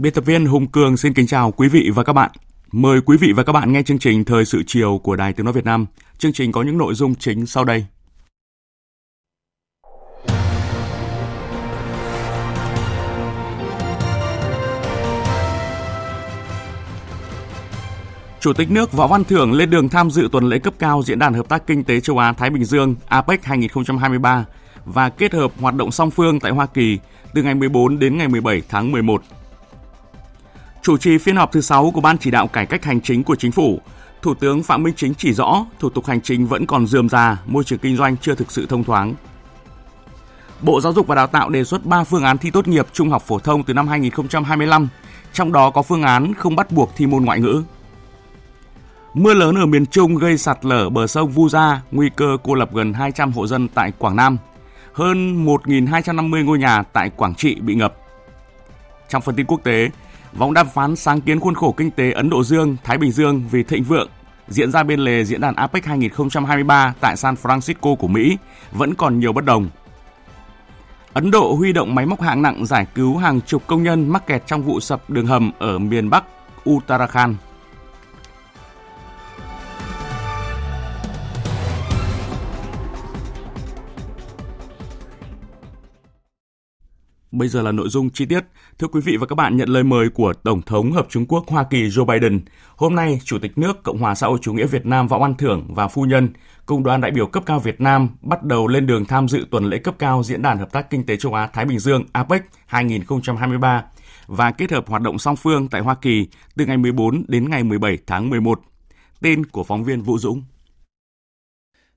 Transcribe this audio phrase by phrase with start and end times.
[0.00, 2.30] Biên tập viên Hùng Cường xin kính chào quý vị và các bạn.
[2.72, 5.44] Mời quý vị và các bạn nghe chương trình Thời sự chiều của Đài Tiếng
[5.44, 5.86] Nói Việt Nam.
[6.18, 7.84] Chương trình có những nội dung chính sau đây.
[18.40, 21.18] Chủ tịch nước Võ Văn Thưởng lên đường tham dự tuần lễ cấp cao Diễn
[21.18, 24.44] đàn Hợp tác Kinh tế Châu Á Thái Bình Dương APEC 2023
[24.84, 26.98] và kết hợp hoạt động song phương tại Hoa Kỳ
[27.34, 29.22] từ ngày 14 đến ngày 17 tháng 11
[30.82, 33.36] Chủ trì phiên họp thứ 6 của Ban chỉ đạo cải cách hành chính của
[33.36, 33.80] chính phủ,
[34.22, 37.36] Thủ tướng Phạm Minh Chính chỉ rõ thủ tục hành chính vẫn còn dườm già,
[37.46, 39.14] môi trường kinh doanh chưa thực sự thông thoáng.
[40.60, 43.10] Bộ Giáo dục và Đào tạo đề xuất 3 phương án thi tốt nghiệp trung
[43.10, 44.88] học phổ thông từ năm 2025,
[45.32, 47.62] trong đó có phương án không bắt buộc thi môn ngoại ngữ.
[49.14, 52.54] Mưa lớn ở miền Trung gây sạt lở bờ sông Vu Gia, nguy cơ cô
[52.54, 54.38] lập gần 200 hộ dân tại Quảng Nam.
[54.92, 57.94] Hơn 1.250 ngôi nhà tại Quảng Trị bị ngập.
[59.08, 59.90] Trong phần tin quốc tế,
[60.32, 63.42] Vòng đàm phán sáng kiến khuôn khổ kinh tế Ấn Độ Dương, Thái Bình Dương
[63.50, 64.08] vì thịnh vượng
[64.48, 68.36] diễn ra bên lề diễn đàn APEC 2023 tại San Francisco của Mỹ
[68.72, 69.68] vẫn còn nhiều bất đồng.
[71.12, 74.26] Ấn Độ huy động máy móc hạng nặng giải cứu hàng chục công nhân mắc
[74.26, 76.24] kẹt trong vụ sập đường hầm ở miền Bắc
[76.70, 77.36] Uttarakhand.
[87.38, 88.44] Bây giờ là nội dung chi tiết.
[88.78, 91.44] Thưa quý vị và các bạn, nhận lời mời của Tổng thống Hợp Trung Quốc
[91.48, 92.40] Hoa Kỳ Joe Biden,
[92.76, 95.34] hôm nay Chủ tịch nước Cộng hòa xã hội chủ nghĩa Việt Nam Võ Văn
[95.34, 96.28] Thưởng và phu nhân
[96.66, 99.64] cùng đoàn đại biểu cấp cao Việt Nam bắt đầu lên đường tham dự tuần
[99.64, 102.42] lễ cấp cao Diễn đàn Hợp tác Kinh tế Châu Á Thái Bình Dương APEC
[102.66, 103.84] 2023
[104.26, 107.64] và kết hợp hoạt động song phương tại Hoa Kỳ từ ngày 14 đến ngày
[107.64, 108.60] 17 tháng 11.
[109.20, 110.42] tin của phóng viên Vũ Dũng.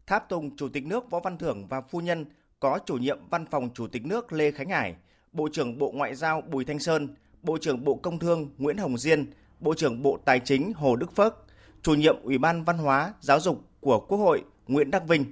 [0.08, 2.26] Tháp tùng Chủ tịch nước Võ Văn Thưởng và phu nhân
[2.60, 4.96] có chủ nhiệm Văn phòng Chủ tịch nước Lê Khánh Hải–
[5.34, 8.98] Bộ trưởng Bộ Ngoại giao Bùi Thanh Sơn, Bộ trưởng Bộ Công Thương Nguyễn Hồng
[8.98, 11.46] Diên, Bộ trưởng Bộ Tài chính Hồ Đức Phước,
[11.82, 15.26] Chủ nhiệm Ủy ban Văn hóa, Giáo dục của Quốc hội Nguyễn Đắc Vinh,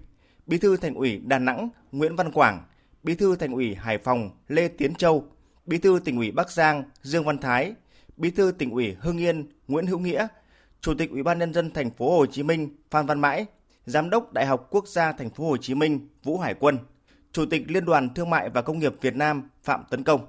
[0.45, 2.63] Bí thư Thành ủy Đà Nẵng Nguyễn Văn Quảng,
[3.03, 5.23] Bí thư Thành ủy Hải Phòng Lê Tiến Châu,
[5.65, 7.73] Bí thư Tỉnh ủy Bắc Giang Dương Văn Thái,
[8.17, 10.27] Bí thư Tỉnh ủy Hưng Yên Nguyễn Hữu Nghĩa,
[10.81, 13.45] Chủ tịch Ủy ban nhân dân thành phố Hồ Chí Minh Phan Văn Mãi,
[13.85, 16.77] Giám đốc Đại học Quốc gia thành phố Hồ Chí Minh Vũ Hải Quân.
[17.31, 20.25] Chủ tịch Liên đoàn Thương mại và Công nghiệp Việt Nam Phạm Tấn Công.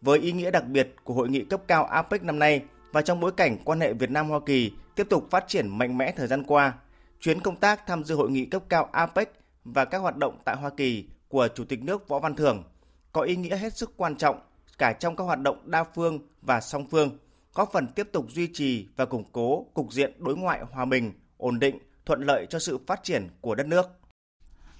[0.00, 2.62] Với ý nghĩa đặc biệt của hội nghị cấp cao APEC năm nay
[2.92, 5.98] và trong bối cảnh quan hệ Việt Nam Hoa Kỳ tiếp tục phát triển mạnh
[5.98, 6.74] mẽ thời gian qua,
[7.20, 9.32] chuyến công tác tham dự hội nghị cấp cao APEC
[9.64, 12.64] và các hoạt động tại Hoa Kỳ của Chủ tịch nước Võ Văn Thưởng
[13.12, 14.40] có ý nghĩa hết sức quan trọng
[14.78, 17.18] cả trong các hoạt động đa phương và song phương,
[17.54, 21.12] góp phần tiếp tục duy trì và củng cố cục diện đối ngoại hòa bình,
[21.36, 23.86] ổn định, thuận lợi cho sự phát triển của đất nước.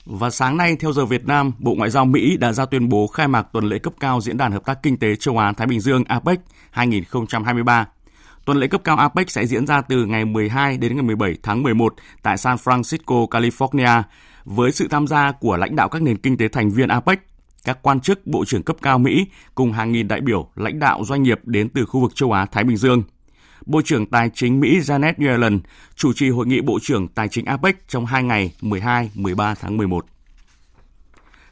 [0.06, 3.06] Và sáng nay, theo giờ Việt Nam, Bộ Ngoại giao Mỹ đã ra tuyên bố
[3.06, 5.80] khai mạc tuần lễ cấp cao Diễn đàn Hợp tác Kinh tế Châu Á-Thái Bình
[5.80, 7.86] Dương APEC 2023.
[8.44, 11.62] Tuần lễ cấp cao APEC sẽ diễn ra từ ngày 12 đến ngày 17 tháng
[11.62, 14.02] 11 tại San Francisco, California,
[14.44, 17.18] với sự tham gia của lãnh đạo các nền kinh tế thành viên APEC,
[17.64, 21.04] các quan chức bộ trưởng cấp cao Mỹ cùng hàng nghìn đại biểu, lãnh đạo
[21.04, 23.02] doanh nghiệp đến từ khu vực châu Á-Thái Bình Dương–
[23.66, 25.60] Bộ trưởng Tài chính Mỹ Janet Yellen
[25.94, 30.06] chủ trì hội nghị Bộ trưởng Tài chính APEC trong hai ngày 12-13 tháng 11.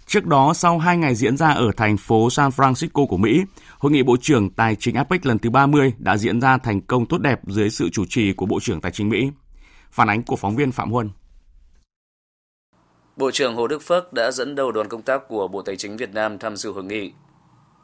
[0.07, 3.43] Trước đó, sau hai ngày diễn ra ở thành phố San Francisco của Mỹ,
[3.79, 7.07] Hội nghị Bộ trưởng Tài chính APEC lần thứ 30 đã diễn ra thành công
[7.07, 9.31] tốt đẹp dưới sự chủ trì của Bộ trưởng Tài chính Mỹ.
[9.91, 11.11] Phản ánh của phóng viên Phạm Huân.
[13.17, 15.97] Bộ trưởng Hồ Đức Phước đã dẫn đầu đoàn công tác của Bộ Tài chính
[15.97, 17.13] Việt Nam tham dự hội nghị.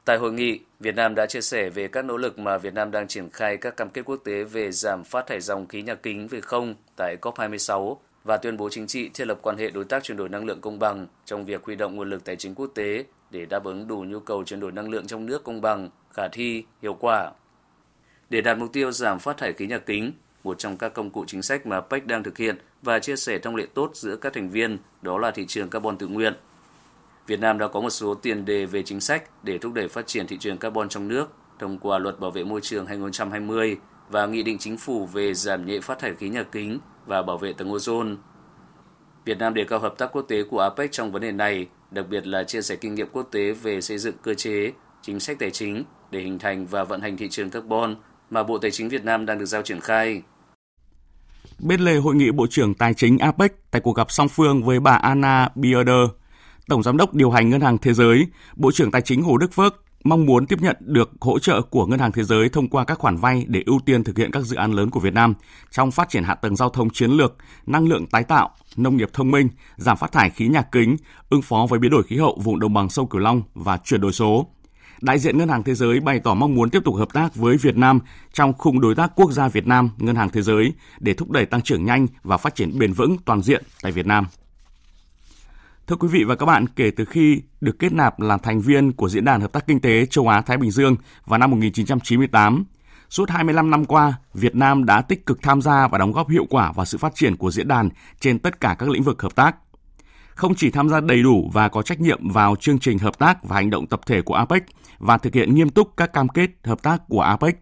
[0.09, 2.91] Tại hội nghị, Việt Nam đã chia sẻ về các nỗ lực mà Việt Nam
[2.91, 5.95] đang triển khai các cam kết quốc tế về giảm phát thải dòng khí nhà
[5.95, 9.85] kính về không tại COP26 và tuyên bố chính trị thiết lập quan hệ đối
[9.85, 12.55] tác chuyển đổi năng lượng công bằng trong việc huy động nguồn lực tài chính
[12.55, 15.61] quốc tế để đáp ứng đủ nhu cầu chuyển đổi năng lượng trong nước công
[15.61, 17.33] bằng, khả thi, hiệu quả.
[18.31, 20.13] Để đạt mục tiêu giảm phát thải khí nhà kính,
[20.45, 23.39] một trong các công cụ chính sách mà PEC đang thực hiện và chia sẻ
[23.39, 26.35] thông lệ tốt giữa các thành viên đó là thị trường carbon tự nguyện.
[27.29, 30.07] Việt Nam đã có một số tiền đề về chính sách để thúc đẩy phát
[30.07, 31.27] triển thị trường carbon trong nước
[31.59, 33.77] thông qua luật bảo vệ môi trường 2020
[34.11, 37.39] và nghị định chính phủ về giảm nhẹ phát thải khí nhà kính và bảo
[37.39, 38.17] vệ tầng ozone.
[39.25, 42.07] Việt Nam đề cao hợp tác quốc tế của APEC trong vấn đề này, đặc
[42.11, 44.73] biệt là chia sẻ kinh nghiệm quốc tế về xây dựng cơ chế,
[45.03, 47.97] chính sách tài chính để hình thành và vận hành thị trường carbon
[48.31, 50.23] mà Bộ Tài chính Việt Nam đang được giao triển khai.
[51.59, 54.81] Bên lề hội nghị Bộ trưởng Tài chính APEC tại cuộc gặp song phương với
[54.81, 56.09] bà Anna Bierder,
[56.69, 58.27] Tổng Giám đốc điều hành Ngân hàng Thế giới,
[58.57, 61.87] Bộ trưởng Tài chính Hồ Đức Phước mong muốn tiếp nhận được hỗ trợ của
[61.87, 64.43] Ngân hàng Thế giới thông qua các khoản vay để ưu tiên thực hiện các
[64.43, 65.35] dự án lớn của Việt Nam
[65.71, 67.37] trong phát triển hạ tầng giao thông chiến lược,
[67.67, 70.97] năng lượng tái tạo, nông nghiệp thông minh, giảm phát thải khí nhà kính,
[71.31, 74.01] ứng phó với biến đổi khí hậu vùng đồng bằng sông Cửu Long và chuyển
[74.01, 74.47] đổi số.
[75.01, 77.57] Đại diện Ngân hàng Thế giới bày tỏ mong muốn tiếp tục hợp tác với
[77.57, 78.01] Việt Nam
[78.33, 81.47] trong khung đối tác quốc gia Việt Nam Ngân hàng Thế giới để thúc đẩy
[81.47, 84.27] tăng trưởng nhanh và phát triển bền vững toàn diện tại Việt Nam.
[85.89, 88.93] Thưa quý vị và các bạn, kể từ khi được kết nạp làm thành viên
[88.93, 90.97] của Diễn đàn Hợp tác Kinh tế Châu Á-Thái Bình Dương
[91.27, 92.65] vào năm 1998,
[93.11, 96.47] suốt 25 năm qua, Việt Nam đã tích cực tham gia và đóng góp hiệu
[96.51, 97.89] quả vào sự phát triển của diễn đàn
[98.21, 99.57] trên tất cả các lĩnh vực hợp tác.
[100.35, 103.45] Không chỉ tham gia đầy đủ và có trách nhiệm vào chương trình hợp tác
[103.45, 104.65] và hành động tập thể của APEC
[104.99, 107.59] và thực hiện nghiêm túc các cam kết hợp tác của APEC,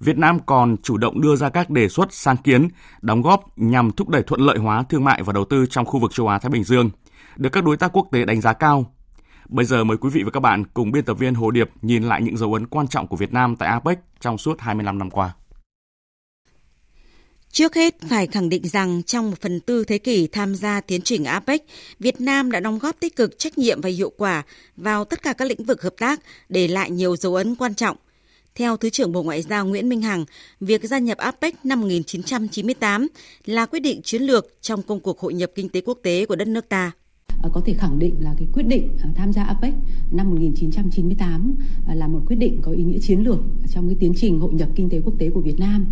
[0.00, 2.68] Việt Nam còn chủ động đưa ra các đề xuất sáng kiến,
[3.02, 6.00] đóng góp nhằm thúc đẩy thuận lợi hóa thương mại và đầu tư trong khu
[6.00, 6.90] vực châu Á Thái Bình Dương–
[7.36, 8.94] được các đối tác quốc tế đánh giá cao.
[9.48, 12.02] Bây giờ mời quý vị và các bạn cùng biên tập viên Hồ Điệp nhìn
[12.02, 15.10] lại những dấu ấn quan trọng của Việt Nam tại APEC trong suốt 25 năm
[15.10, 15.34] qua.
[17.54, 21.02] Trước hết, phải khẳng định rằng trong một phần tư thế kỷ tham gia tiến
[21.02, 21.62] trình APEC,
[21.98, 24.42] Việt Nam đã đóng góp tích cực trách nhiệm và hiệu quả
[24.76, 27.96] vào tất cả các lĩnh vực hợp tác, để lại nhiều dấu ấn quan trọng.
[28.54, 30.24] Theo Thứ trưởng Bộ Ngoại giao Nguyễn Minh Hằng,
[30.60, 33.08] việc gia nhập APEC năm 1998
[33.44, 36.36] là quyết định chiến lược trong công cuộc hội nhập kinh tế quốc tế của
[36.36, 36.92] đất nước ta.
[37.44, 39.74] Ờ, có thể khẳng định là cái quyết định ờ, tham gia APEC
[40.10, 41.54] năm 1998
[41.86, 43.38] ờ, là một quyết định có ý nghĩa chiến lược
[43.68, 45.86] trong cái tiến trình hội nhập kinh tế quốc tế của Việt Nam.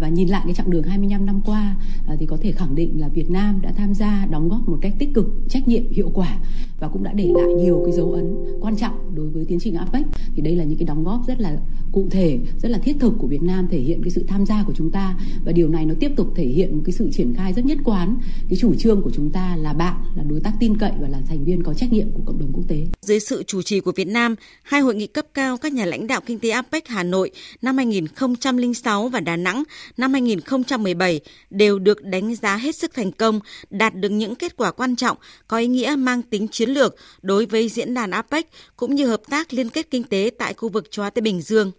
[0.00, 1.76] Và nhìn lại cái chặng đường 25 năm qua
[2.18, 4.94] thì có thể khẳng định là Việt Nam đã tham gia đóng góp một cách
[4.98, 6.38] tích cực, trách nhiệm, hiệu quả
[6.80, 9.74] và cũng đã để lại nhiều cái dấu ấn quan trọng đối với tiến trình
[9.74, 10.06] APEC
[10.36, 11.58] thì đây là những cái đóng góp rất là
[11.94, 14.62] cụ thể, rất là thiết thực của Việt Nam thể hiện cái sự tham gia
[14.66, 15.14] của chúng ta
[15.44, 17.78] và điều này nó tiếp tục thể hiện một cái sự triển khai rất nhất
[17.84, 18.16] quán
[18.50, 21.18] cái chủ trương của chúng ta là bạn, là đối tác tin cậy và là
[21.28, 22.86] thành viên có trách nhiệm của cộng đồng quốc tế.
[23.00, 26.06] Dưới sự chủ trì của Việt Nam, hai hội nghị cấp cao các nhà lãnh
[26.06, 27.30] đạo kinh tế APEC Hà Nội
[27.62, 29.62] năm 2006 và Đà Nẵng
[29.96, 31.20] năm 2017
[31.50, 35.16] đều được đánh giá hết sức thành công, đạt được những kết quả quan trọng
[35.48, 39.22] có ý nghĩa mang tính chiến lược đối với diễn đàn APEC cũng như hợp
[39.30, 41.72] tác liên kết kinh tế tại khu vực Châu Á Thái Bình Dương.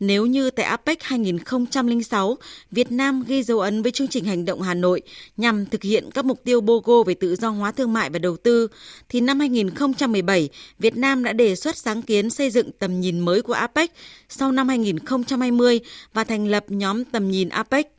[0.00, 2.38] Nếu như tại APEC 2006,
[2.70, 5.02] Việt Nam ghi dấu ấn với chương trình hành động Hà Nội
[5.36, 8.36] nhằm thực hiện các mục tiêu BOGO về tự do hóa thương mại và đầu
[8.36, 8.68] tư,
[9.08, 10.48] thì năm 2017,
[10.78, 13.92] Việt Nam đã đề xuất sáng kiến xây dựng tầm nhìn mới của APEC
[14.28, 15.80] sau năm 2020
[16.12, 17.92] và thành lập nhóm tầm nhìn APEC.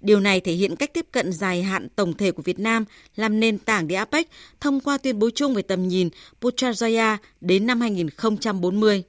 [0.00, 2.84] Điều này thể hiện cách tiếp cận dài hạn tổng thể của Việt Nam
[3.16, 4.28] làm nền tảng để APEC
[4.60, 6.08] thông qua tuyên bố chung về tầm nhìn
[6.40, 9.02] Putrajaya đến năm 2040.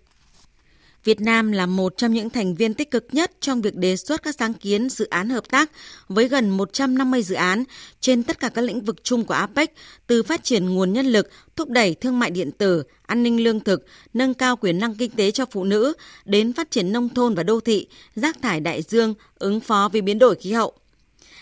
[1.04, 4.24] Việt Nam là một trong những thành viên tích cực nhất trong việc đề xuất
[4.24, 5.72] các sáng kiến dự án hợp tác
[6.10, 7.64] với gần 150 dự án
[8.02, 9.74] trên tất cả các lĩnh vực chung của APEC,
[10.08, 13.60] từ phát triển nguồn nhân lực, thúc đẩy thương mại điện tử, an ninh lương
[13.60, 15.94] thực, nâng cao quyền năng kinh tế cho phụ nữ,
[16.26, 20.02] đến phát triển nông thôn và đô thị, rác thải đại dương, ứng phó với
[20.02, 20.74] biến đổi khí hậu.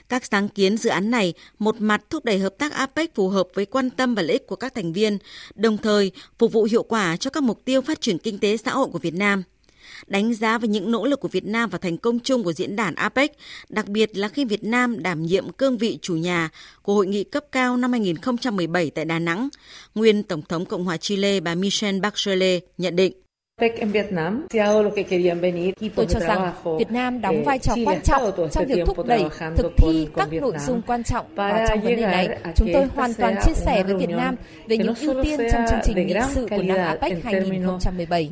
[0.09, 3.47] Các sáng kiến dự án này một mặt thúc đẩy hợp tác APEC phù hợp
[3.53, 5.17] với quan tâm và lợi ích của các thành viên,
[5.55, 8.71] đồng thời phục vụ hiệu quả cho các mục tiêu phát triển kinh tế xã
[8.71, 9.43] hội của Việt Nam
[10.07, 12.75] đánh giá về những nỗ lực của Việt Nam và thành công chung của diễn
[12.75, 13.31] đàn APEC,
[13.69, 16.49] đặc biệt là khi Việt Nam đảm nhiệm cương vị chủ nhà
[16.81, 19.49] của hội nghị cấp cao năm 2017 tại Đà Nẵng.
[19.95, 23.24] Nguyên Tổng thống Cộng hòa Chile bà Michelle Bachelet nhận định.
[23.59, 23.69] Tôi
[26.09, 29.25] cho rằng Việt Nam đóng vai trò quan trọng trong việc thúc đẩy
[29.57, 33.13] thực thi các nội dung quan trọng và trong vấn đề này, chúng tôi hoàn
[33.13, 34.35] toàn chia sẻ với Việt Nam
[34.67, 38.29] về những ưu tiên trong chương trình nghị sự của năm APEC 2017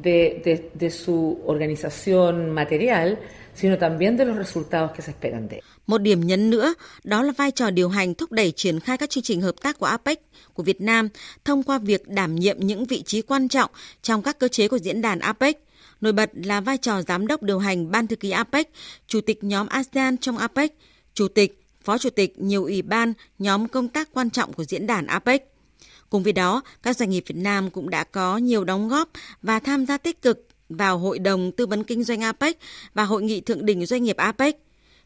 [3.56, 5.62] sino también de los resultados que se esperan de.
[5.88, 6.74] Một điểm nhấn nữa,
[7.04, 9.80] đó là vai trò điều hành thúc đẩy triển khai các chương trình hợp tác
[9.80, 10.20] của APEC
[10.54, 11.10] của Việt Nam
[11.46, 13.72] thông qua việc đảm nhiệm những vị trí quan trọng
[14.02, 15.64] trong các cơ chế của diễn đàn APEC.
[16.02, 18.70] Nổi bật là vai trò giám đốc điều hành ban thư ký APEC,
[19.08, 20.74] chủ tịch nhóm ASEAN trong APEC,
[21.14, 24.88] chủ tịch, phó chủ tịch nhiều ủy ban, nhóm công tác quan trọng của diễn
[24.88, 25.54] đàn APEC.
[26.10, 29.10] Cùng với đó, các doanh nghiệp Việt Nam cũng đã có nhiều đóng góp
[29.42, 32.58] và tham gia tích cực vào Hội đồng Tư vấn Kinh doanh APEC
[32.94, 34.58] và Hội nghị Thượng đỉnh Doanh nghiệp APEC.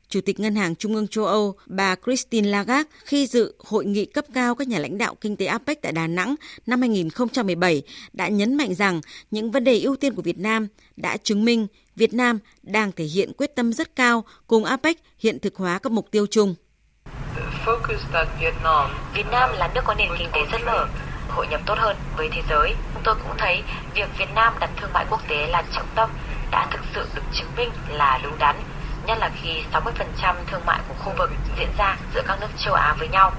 [0.09, 4.05] Chủ tịch Ngân hàng Trung ương châu Âu bà Christine Lagarde khi dự hội nghị
[4.05, 6.35] cấp cao các nhà lãnh đạo kinh tế APEC tại Đà Nẵng
[6.65, 7.81] năm 2017
[8.13, 11.67] đã nhấn mạnh rằng những vấn đề ưu tiên của Việt Nam đã chứng minh
[11.95, 15.91] Việt Nam đang thể hiện quyết tâm rất cao cùng APEC hiện thực hóa các
[15.91, 16.55] mục tiêu chung.
[19.13, 20.87] Việt Nam là nước có nền kinh tế rất mở,
[21.29, 22.73] hội nhập tốt hơn với thế giới.
[23.03, 23.63] Tôi cũng thấy
[23.95, 26.09] việc Việt Nam đặt thương mại quốc tế là trọng tâm
[26.51, 28.55] đã thực sự được chứng minh là đúng đắn,
[29.07, 32.73] nhất là khi 60% thương mại của khu vực diễn ra giữa các nước châu
[32.73, 33.31] Á với nhau.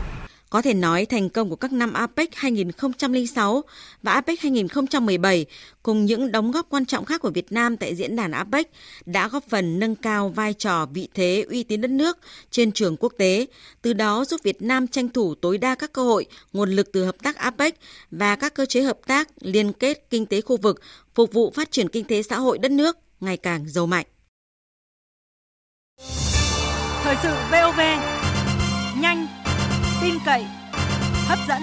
[0.50, 3.62] Có thể nói thành công của các năm APEC 2006
[4.02, 5.46] và APEC 2017
[5.82, 8.70] cùng những đóng góp quan trọng khác của Việt Nam tại diễn đàn APEC
[9.06, 12.18] đã góp phần nâng cao vai trò vị thế uy tín đất nước
[12.50, 13.46] trên trường quốc tế,
[13.82, 17.04] từ đó giúp Việt Nam tranh thủ tối đa các cơ hội, nguồn lực từ
[17.04, 17.74] hợp tác APEC
[18.10, 20.80] và các cơ chế hợp tác liên kết kinh tế khu vực
[21.14, 24.06] phục vụ phát triển kinh tế xã hội đất nước ngày càng giàu mạnh.
[27.08, 27.80] Thời sự VOV
[29.00, 29.26] nhanh
[30.02, 30.46] tin cậy,
[31.26, 31.62] hấp dẫn.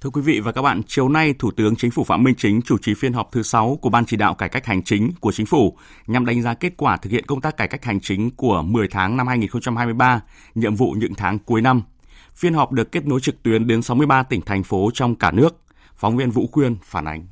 [0.00, 2.62] Thưa quý vị và các bạn, chiều nay Thủ tướng Chính phủ Phạm Minh Chính
[2.62, 5.32] chủ trì phiên họp thứ 6 của Ban chỉ đạo cải cách hành chính của
[5.32, 8.30] Chính phủ nhằm đánh giá kết quả thực hiện công tác cải cách hành chính
[8.30, 10.20] của 10 tháng năm 2023,
[10.54, 11.82] nhiệm vụ những tháng cuối năm.
[12.34, 15.56] Phiên họp được kết nối trực tuyến đến 63 tỉnh thành phố trong cả nước.
[15.96, 17.26] Phóng viên Vũ Quyên phản ánh.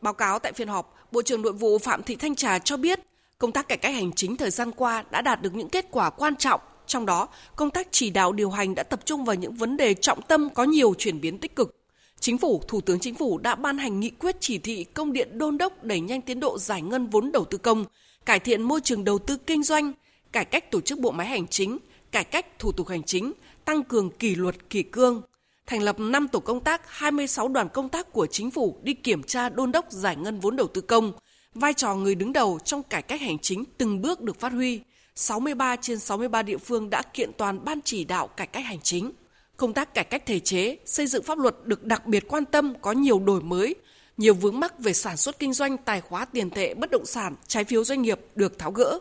[0.00, 3.00] Báo cáo tại phiên họp, Bộ trưởng Nội vụ Phạm Thị Thanh Trà cho biết
[3.40, 6.10] Công tác cải cách hành chính thời gian qua đã đạt được những kết quả
[6.10, 9.54] quan trọng, trong đó công tác chỉ đạo điều hành đã tập trung vào những
[9.54, 11.76] vấn đề trọng tâm có nhiều chuyển biến tích cực.
[12.20, 15.38] Chính phủ, Thủ tướng Chính phủ đã ban hành nghị quyết chỉ thị công điện
[15.38, 17.84] đôn đốc đẩy nhanh tiến độ giải ngân vốn đầu tư công,
[18.26, 19.92] cải thiện môi trường đầu tư kinh doanh,
[20.32, 21.78] cải cách tổ chức bộ máy hành chính,
[22.12, 23.32] cải cách thủ tục hành chính,
[23.64, 25.22] tăng cường kỷ luật kỷ cương,
[25.70, 29.22] thành lập 5 tổ công tác, 26 đoàn công tác của chính phủ đi kiểm
[29.22, 31.12] tra đôn đốc giải ngân vốn đầu tư công,
[31.54, 34.80] Vai trò người đứng đầu trong cải cách hành chính từng bước được phát huy.
[35.14, 39.12] 63 trên 63 địa phương đã kiện toàn ban chỉ đạo cải cách hành chính.
[39.56, 42.74] Công tác cải cách thể chế, xây dựng pháp luật được đặc biệt quan tâm
[42.80, 43.74] có nhiều đổi mới,
[44.16, 47.34] nhiều vướng mắc về sản xuất kinh doanh, tài khóa tiền tệ, bất động sản,
[47.46, 48.98] trái phiếu doanh nghiệp được tháo gỡ.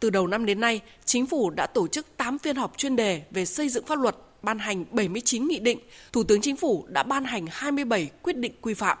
[0.00, 3.22] Từ đầu năm đến nay, chính phủ đã tổ chức 8 phiên họp chuyên đề
[3.30, 5.78] về xây dựng pháp luật, ban hành 79 nghị định,
[6.12, 8.98] Thủ tướng Chính phủ đã ban hành 27 quyết định quy phạm.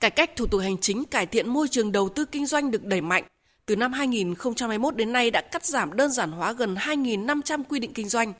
[0.00, 2.84] Cải cách thủ tục hành chính cải thiện môi trường đầu tư kinh doanh được
[2.84, 3.24] đẩy mạnh.
[3.66, 7.92] Từ năm 2021 đến nay đã cắt giảm đơn giản hóa gần 2.500 quy định
[7.92, 8.32] kinh doanh.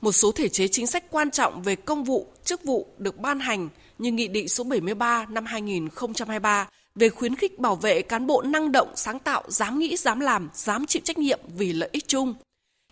[0.00, 3.40] Một số thể chế chính sách quan trọng về công vụ, chức vụ được ban
[3.40, 3.68] hành
[3.98, 8.72] như Nghị định số 73 năm 2023 về khuyến khích bảo vệ cán bộ năng
[8.72, 12.34] động, sáng tạo, dám nghĩ, dám làm, dám chịu trách nhiệm vì lợi ích chung.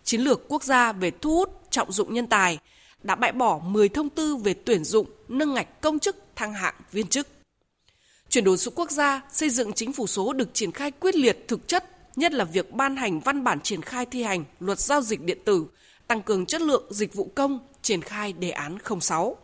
[0.05, 2.59] Chiến lược quốc gia về thu hút, trọng dụng nhân tài
[3.03, 6.75] đã bãi bỏ 10 thông tư về tuyển dụng, nâng ngạch công chức, thăng hạng
[6.91, 7.27] viên chức.
[8.29, 11.47] Chuyển đổi số quốc gia, xây dựng chính phủ số được triển khai quyết liệt
[11.47, 11.85] thực chất,
[12.15, 15.37] nhất là việc ban hành văn bản triển khai thi hành luật giao dịch điện
[15.45, 15.65] tử,
[16.07, 19.37] tăng cường chất lượng dịch vụ công, triển khai đề án 06.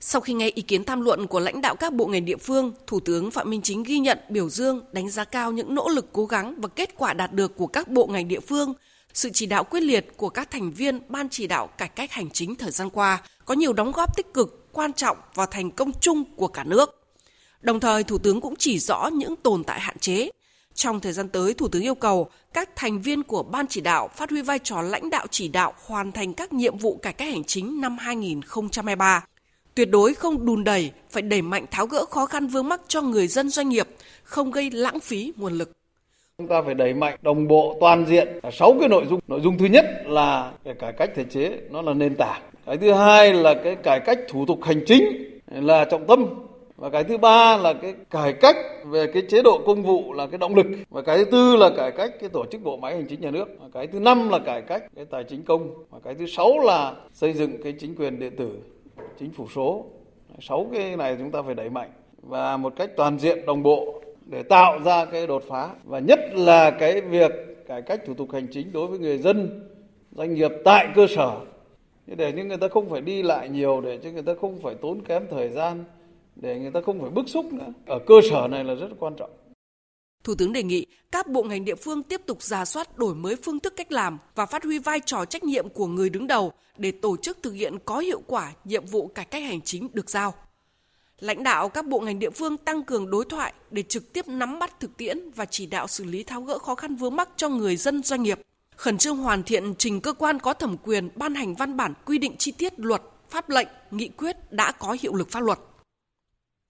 [0.00, 2.72] Sau khi nghe ý kiến tham luận của lãnh đạo các bộ ngành địa phương,
[2.86, 6.06] Thủ tướng Phạm Minh Chính ghi nhận, biểu dương, đánh giá cao những nỗ lực
[6.12, 8.74] cố gắng và kết quả đạt được của các bộ ngành địa phương,
[9.14, 12.30] sự chỉ đạo quyết liệt của các thành viên Ban chỉ đạo cải cách hành
[12.30, 15.92] chính thời gian qua có nhiều đóng góp tích cực, quan trọng vào thành công
[16.00, 17.00] chung của cả nước.
[17.60, 20.30] Đồng thời, Thủ tướng cũng chỉ rõ những tồn tại hạn chế.
[20.74, 24.08] Trong thời gian tới, Thủ tướng yêu cầu các thành viên của Ban chỉ đạo
[24.16, 27.28] phát huy vai trò lãnh đạo chỉ đạo hoàn thành các nhiệm vụ cải cách
[27.28, 29.24] hành chính năm 2023.
[29.74, 33.02] Tuyệt đối không đùn đẩy, phải đẩy mạnh tháo gỡ khó khăn vướng mắc cho
[33.02, 33.88] người dân doanh nghiệp,
[34.22, 35.72] không gây lãng phí nguồn lực.
[36.40, 39.20] Chúng ta phải đẩy mạnh đồng bộ toàn diện sáu cái nội dung.
[39.28, 42.42] Nội dung thứ nhất là cái cải cách thể chế, nó là nền tảng.
[42.66, 45.02] Cái thứ hai là cái cải cách thủ tục hành chính
[45.50, 46.26] là trọng tâm.
[46.76, 50.26] Và cái thứ ba là cái cải cách về cái chế độ công vụ là
[50.26, 50.66] cái động lực.
[50.90, 53.30] Và cái thứ tư là cải cách cái tổ chức bộ máy hành chính nhà
[53.30, 53.48] nước.
[53.60, 55.70] Và cái thứ năm là cải cách cái tài chính công.
[55.90, 58.50] Và cái thứ sáu là xây dựng cái chính quyền điện tử
[59.20, 59.84] chính phủ số.
[60.40, 61.90] Sáu cái này chúng ta phải đẩy mạnh.
[62.22, 63.99] Và một cách toàn diện đồng bộ
[64.30, 67.32] để tạo ra cái đột phá, và nhất là cái việc
[67.68, 69.68] cải cách thủ tục hành chính đối với người dân,
[70.16, 71.40] doanh nghiệp tại cơ sở
[72.06, 74.74] để những người ta không phải đi lại nhiều, để cho người ta không phải
[74.74, 75.84] tốn kém thời gian,
[76.36, 77.72] để người ta không phải bức xúc nữa.
[77.86, 79.30] Ở cơ sở này là rất quan trọng.
[80.24, 83.36] Thủ tướng đề nghị các bộ ngành địa phương tiếp tục giả soát đổi mới
[83.36, 86.52] phương thức cách làm và phát huy vai trò trách nhiệm của người đứng đầu
[86.76, 90.10] để tổ chức thực hiện có hiệu quả nhiệm vụ cải cách hành chính được
[90.10, 90.34] giao.
[91.20, 94.58] Lãnh đạo các bộ ngành địa phương tăng cường đối thoại để trực tiếp nắm
[94.58, 97.48] bắt thực tiễn và chỉ đạo xử lý tháo gỡ khó khăn vướng mắc cho
[97.48, 98.40] người dân doanh nghiệp,
[98.76, 102.18] khẩn trương hoàn thiện trình cơ quan có thẩm quyền ban hành văn bản quy
[102.18, 105.58] định chi tiết luật, pháp lệnh, nghị quyết đã có hiệu lực pháp luật.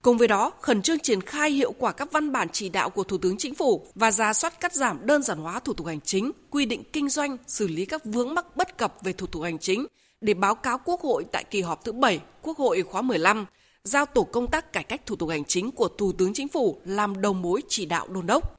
[0.01, 3.03] Cùng với đó, khẩn trương triển khai hiệu quả các văn bản chỉ đạo của
[3.03, 6.01] Thủ tướng Chính phủ và ra soát cắt giảm đơn giản hóa thủ tục hành
[6.01, 9.43] chính, quy định kinh doanh, xử lý các vướng mắc bất cập về thủ tục
[9.43, 9.85] hành chính
[10.21, 13.45] để báo cáo Quốc hội tại kỳ họp thứ 7 Quốc hội khóa 15,
[13.83, 16.77] giao tổ công tác cải cách thủ tục hành chính của Thủ tướng Chính phủ
[16.85, 18.55] làm đầu mối chỉ đạo đôn đốc.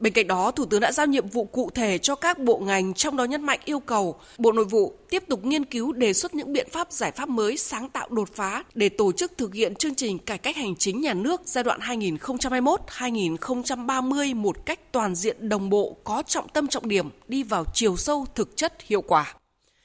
[0.00, 2.94] Bên cạnh đó, Thủ tướng đã giao nhiệm vụ cụ thể cho các bộ ngành,
[2.94, 6.34] trong đó nhấn mạnh yêu cầu Bộ Nội vụ tiếp tục nghiên cứu đề xuất
[6.34, 9.74] những biện pháp giải pháp mới sáng tạo đột phá để tổ chức thực hiện
[9.74, 15.48] chương trình cải cách hành chính nhà nước giai đoạn 2021-2030 một cách toàn diện
[15.48, 19.34] đồng bộ, có trọng tâm trọng điểm, đi vào chiều sâu thực chất hiệu quả.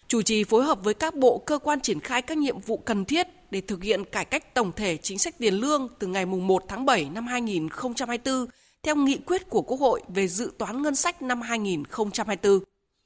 [0.07, 3.05] Chủ trì phối hợp với các bộ cơ quan triển khai các nhiệm vụ cần
[3.05, 6.63] thiết để thực hiện cải cách tổng thể chính sách tiền lương từ ngày 1
[6.67, 8.45] tháng 7 năm 2024
[8.83, 12.59] theo nghị quyết của Quốc hội về dự toán ngân sách năm 2024.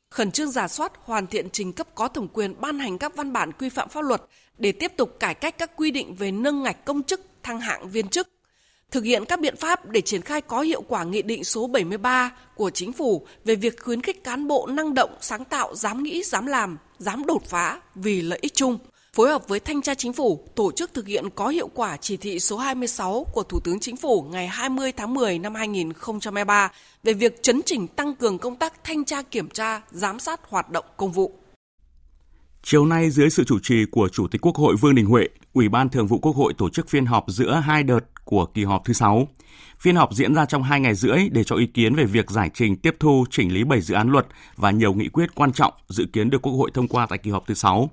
[0.09, 3.33] Khẩn trương giả soát, hoàn thiện trình cấp có thẩm quyền ban hành các văn
[3.33, 4.21] bản quy phạm pháp luật
[4.57, 7.89] để tiếp tục cải cách các quy định về nâng ngạch công chức, thăng hạng
[7.89, 8.27] viên chức,
[8.91, 12.31] thực hiện các biện pháp để triển khai có hiệu quả nghị định số 73
[12.55, 16.23] của chính phủ về việc khuyến khích cán bộ năng động, sáng tạo, dám nghĩ,
[16.23, 18.77] dám làm, dám đột phá vì lợi ích chung–
[19.15, 22.17] phối hợp với Thanh tra Chính phủ tổ chức thực hiện có hiệu quả chỉ
[22.17, 26.71] thị số 26 của Thủ tướng Chính phủ ngày 20 tháng 10 năm 2023
[27.03, 30.69] về việc chấn chỉnh tăng cường công tác thanh tra kiểm tra, giám sát hoạt
[30.69, 31.33] động công vụ.
[32.63, 35.69] Chiều nay dưới sự chủ trì của Chủ tịch Quốc hội Vương Đình Huệ, Ủy
[35.69, 38.85] ban Thường vụ Quốc hội tổ chức phiên họp giữa hai đợt của kỳ họp
[38.85, 39.27] thứ 6.
[39.79, 42.49] Phiên họp diễn ra trong 2 ngày rưỡi để cho ý kiến về việc giải
[42.53, 45.73] trình tiếp thu chỉnh lý 7 dự án luật và nhiều nghị quyết quan trọng
[45.89, 47.89] dự kiến được Quốc hội thông qua tại kỳ họp thứ 6.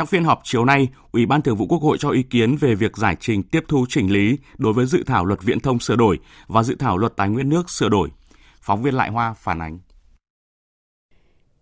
[0.00, 2.74] Trong phiên họp chiều nay, Ủy ban Thường vụ Quốc hội cho ý kiến về
[2.74, 5.96] việc giải trình tiếp thu chỉnh lý đối với dự thảo luật viễn thông sửa
[5.96, 8.08] đổi và dự thảo luật tài nguyên nước sửa đổi.
[8.60, 9.78] Phóng viên Lại Hoa phản ánh.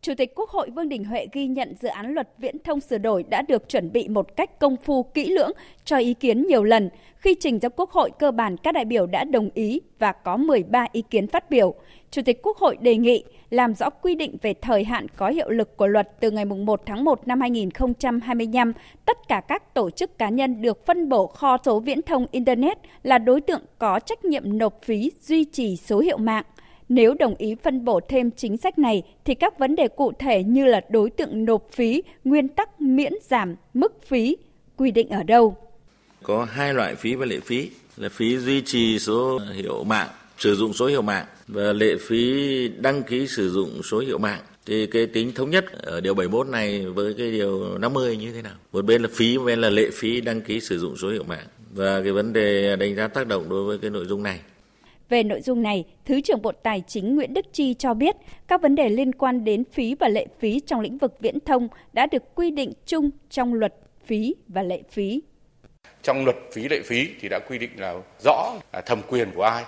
[0.02, 2.98] Chủ tịch Quốc hội Vương Đình Huệ ghi nhận dự án luật viễn thông sửa
[2.98, 5.50] đổi đã được chuẩn bị một cách công phu kỹ lưỡng,
[5.84, 6.90] cho ý kiến nhiều lần.
[7.16, 10.36] Khi trình ra Quốc hội, cơ bản các đại biểu đã đồng ý và có
[10.36, 11.74] 13 ý kiến phát biểu.
[12.10, 15.50] Chủ tịch Quốc hội đề nghị làm rõ quy định về thời hạn có hiệu
[15.50, 18.72] lực của luật từ ngày 1 tháng 1 năm 2025.
[19.04, 22.78] Tất cả các tổ chức cá nhân được phân bổ kho số viễn thông Internet
[23.02, 26.44] là đối tượng có trách nhiệm nộp phí duy trì số hiệu mạng.
[26.88, 30.42] Nếu đồng ý phân bổ thêm chính sách này thì các vấn đề cụ thể
[30.42, 34.36] như là đối tượng nộp phí, nguyên tắc miễn giảm mức phí
[34.76, 35.56] quy định ở đâu?
[36.22, 40.54] Có hai loại phí và lệ phí là phí duy trì số hiệu mạng, sử
[40.54, 44.86] dụng số hiệu mạng và lệ phí đăng ký sử dụng số hiệu mạng thì
[44.86, 48.54] cái tính thống nhất ở điều 71 này với cái điều 50 như thế nào?
[48.72, 51.24] Một bên là phí, một bên là lệ phí đăng ký sử dụng số hiệu
[51.24, 54.40] mạng và cái vấn đề đánh giá tác động đối với cái nội dung này.
[55.08, 58.16] Về nội dung này, Thứ trưởng Bộ Tài chính Nguyễn Đức Chi cho biết
[58.48, 61.68] các vấn đề liên quan đến phí và lệ phí trong lĩnh vực viễn thông
[61.92, 63.74] đã được quy định chung trong luật
[64.06, 65.22] phí và lệ phí.
[66.02, 69.42] Trong luật phí lệ phí thì đã quy định là rõ là thẩm quyền của
[69.42, 69.64] ai.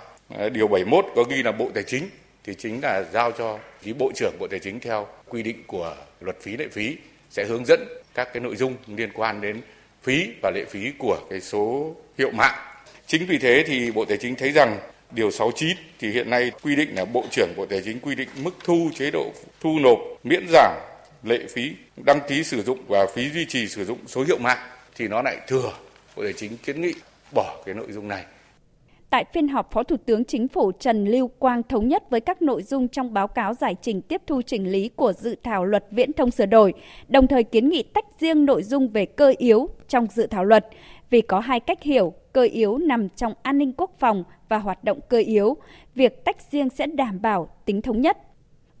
[0.51, 2.09] Điều 71 có ghi là Bộ Tài chính,
[2.43, 5.95] thì chính là giao cho cái Bộ trưởng Bộ Tài chính theo quy định của
[6.19, 6.97] luật phí lệ phí,
[7.29, 9.61] sẽ hướng dẫn các cái nội dung liên quan đến
[10.03, 12.55] phí và lệ phí của cái số hiệu mạng.
[13.07, 14.79] Chính vì thế thì Bộ Tài chính thấy rằng
[15.11, 18.29] Điều 69 thì hiện nay quy định là Bộ trưởng Bộ Tài chính quy định
[18.35, 20.77] mức thu, chế độ thu nộp miễn giảm
[21.23, 21.71] lệ phí,
[22.05, 25.21] đăng ký sử dụng và phí duy trì sử dụng số hiệu mạng, thì nó
[25.21, 25.73] lại thừa.
[26.15, 26.93] Bộ Tài chính kiến nghị
[27.35, 28.23] bỏ cái nội dung này.
[29.11, 32.41] Tại phiên họp, Phó Thủ tướng Chính phủ Trần Lưu Quang thống nhất với các
[32.41, 35.85] nội dung trong báo cáo giải trình tiếp thu chỉnh lý của dự thảo luật
[35.91, 36.73] viễn thông sửa đổi,
[37.07, 40.67] đồng thời kiến nghị tách riêng nội dung về cơ yếu trong dự thảo luật,
[41.09, 44.83] vì có hai cách hiểu, cơ yếu nằm trong an ninh quốc phòng và hoạt
[44.83, 45.57] động cơ yếu,
[45.95, 48.17] việc tách riêng sẽ đảm bảo tính thống nhất.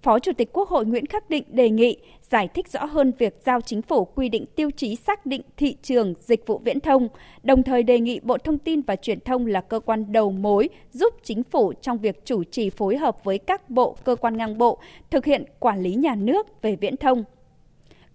[0.03, 3.41] Phó Chủ tịch Quốc hội Nguyễn Khắc Định đề nghị giải thích rõ hơn việc
[3.45, 7.07] giao chính phủ quy định tiêu chí xác định thị trường dịch vụ viễn thông,
[7.43, 10.69] đồng thời đề nghị Bộ Thông tin và Truyền thông là cơ quan đầu mối
[10.91, 14.57] giúp chính phủ trong việc chủ trì phối hợp với các bộ, cơ quan ngang
[14.57, 14.77] bộ
[15.09, 17.23] thực hiện quản lý nhà nước về viễn thông.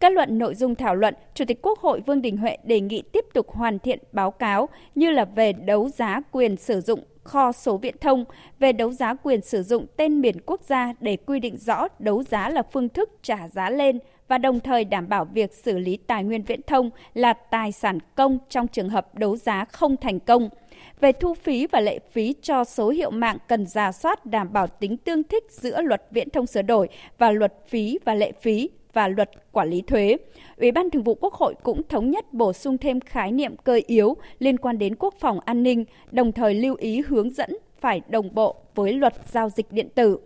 [0.00, 3.02] Kết luận nội dung thảo luận, Chủ tịch Quốc hội Vương Đình Huệ đề nghị
[3.12, 7.52] tiếp tục hoàn thiện báo cáo như là về đấu giá quyền sử dụng kho
[7.52, 8.24] số viễn thông,
[8.58, 12.22] về đấu giá quyền sử dụng tên miền quốc gia để quy định rõ đấu
[12.22, 15.96] giá là phương thức trả giá lên và đồng thời đảm bảo việc xử lý
[15.96, 20.20] tài nguyên viễn thông là tài sản công trong trường hợp đấu giá không thành
[20.20, 20.48] công.
[21.00, 24.66] Về thu phí và lệ phí cho số hiệu mạng cần giả soát đảm bảo
[24.66, 28.70] tính tương thích giữa luật viễn thông sửa đổi và luật phí và lệ phí
[28.96, 30.16] và luật quản lý thuế.
[30.56, 33.80] Ủy ban Thường vụ Quốc hội cũng thống nhất bổ sung thêm khái niệm cơ
[33.86, 38.00] yếu liên quan đến quốc phòng an ninh, đồng thời lưu ý hướng dẫn phải
[38.08, 40.18] đồng bộ với luật giao dịch điện tử.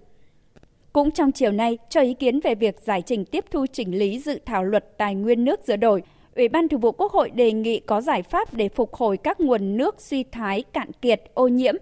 [0.92, 4.18] Cũng trong chiều nay, cho ý kiến về việc giải trình tiếp thu chỉnh lý
[4.18, 6.02] dự thảo luật tài nguyên nước sửa đổi,
[6.36, 9.40] Ủy ban Thường vụ Quốc hội đề nghị có giải pháp để phục hồi các
[9.40, 11.74] nguồn nước suy thoái cạn kiệt, ô nhiễm,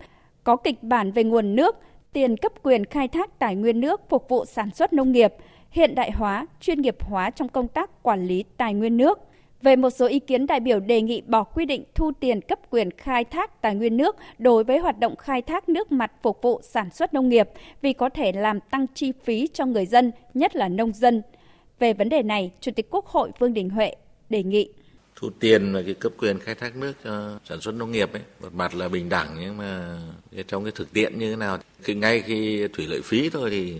[0.44, 1.76] có kịch bản về nguồn nước,
[2.12, 5.34] tiền cấp quyền khai thác tài nguyên nước phục vụ sản xuất nông nghiệp,
[5.70, 9.18] hiện đại hóa, chuyên nghiệp hóa trong công tác quản lý tài nguyên nước.
[9.62, 12.58] Về một số ý kiến đại biểu đề nghị bỏ quy định thu tiền cấp
[12.70, 16.42] quyền khai thác tài nguyên nước đối với hoạt động khai thác nước mặt phục
[16.42, 17.48] vụ sản xuất nông nghiệp
[17.82, 21.22] vì có thể làm tăng chi phí cho người dân, nhất là nông dân.
[21.78, 23.94] Về vấn đề này, Chủ tịch Quốc hội Vương Đình Huệ
[24.30, 24.68] đề nghị
[25.20, 28.22] thu tiền và cái cấp quyền khai thác nước cho sản xuất nông nghiệp ấy
[28.40, 29.98] một mặt là bình đẳng nhưng mà
[30.48, 33.76] trong cái thực tiễn như thế nào thì ngay khi thủy lợi phí thôi thì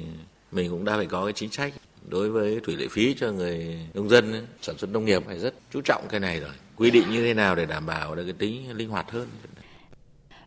[0.53, 1.73] mình cũng đã phải có cái chính sách
[2.09, 5.39] đối với thủy lợi phí cho người nông dân ấy, sản xuất nông nghiệp phải
[5.39, 8.25] rất chú trọng cái này rồi quy định như thế nào để đảm bảo được
[8.25, 9.29] cái tính linh hoạt hơn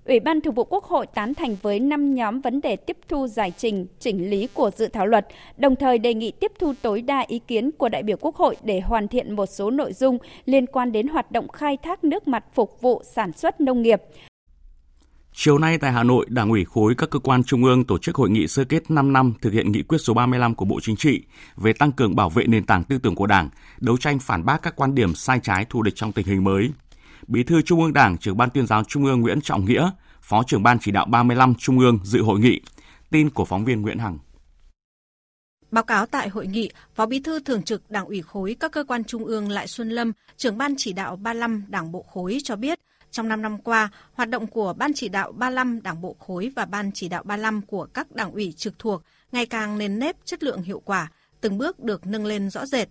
[0.05, 3.27] Ủy ban Thường vụ Quốc hội tán thành với 5 nhóm vấn đề tiếp thu
[3.27, 7.01] giải trình, chỉnh lý của dự thảo luật, đồng thời đề nghị tiếp thu tối
[7.01, 10.17] đa ý kiến của đại biểu Quốc hội để hoàn thiện một số nội dung
[10.45, 14.01] liên quan đến hoạt động khai thác nước mặt phục vụ sản xuất nông nghiệp.
[15.43, 18.15] Chiều nay tại Hà Nội, Đảng ủy khối các cơ quan trung ương tổ chức
[18.15, 20.95] hội nghị sơ kết 5 năm thực hiện nghị quyết số 35 của Bộ Chính
[20.95, 21.21] trị
[21.56, 23.49] về tăng cường bảo vệ nền tảng tư tưởng của Đảng,
[23.80, 26.69] đấu tranh phản bác các quan điểm sai trái thù địch trong tình hình mới.
[27.27, 30.43] Bí thư Trung ương Đảng, trưởng ban tuyên giáo Trung ương Nguyễn Trọng Nghĩa, Phó
[30.47, 32.62] trưởng ban chỉ đạo 35 Trung ương dự hội nghị.
[33.10, 34.17] Tin của phóng viên Nguyễn Hằng.
[35.71, 38.84] Báo cáo tại hội nghị, Phó Bí thư Thường trực Đảng ủy khối các cơ
[38.84, 42.56] quan trung ương Lại Xuân Lâm, trưởng ban chỉ đạo 35 Đảng bộ khối cho
[42.56, 42.80] biết,
[43.12, 46.65] trong 5 năm qua, hoạt động của Ban chỉ đạo 35 Đảng bộ khối và
[46.65, 50.43] Ban chỉ đạo 35 của các đảng ủy trực thuộc ngày càng nền nếp chất
[50.43, 52.88] lượng hiệu quả, từng bước được nâng lên rõ rệt.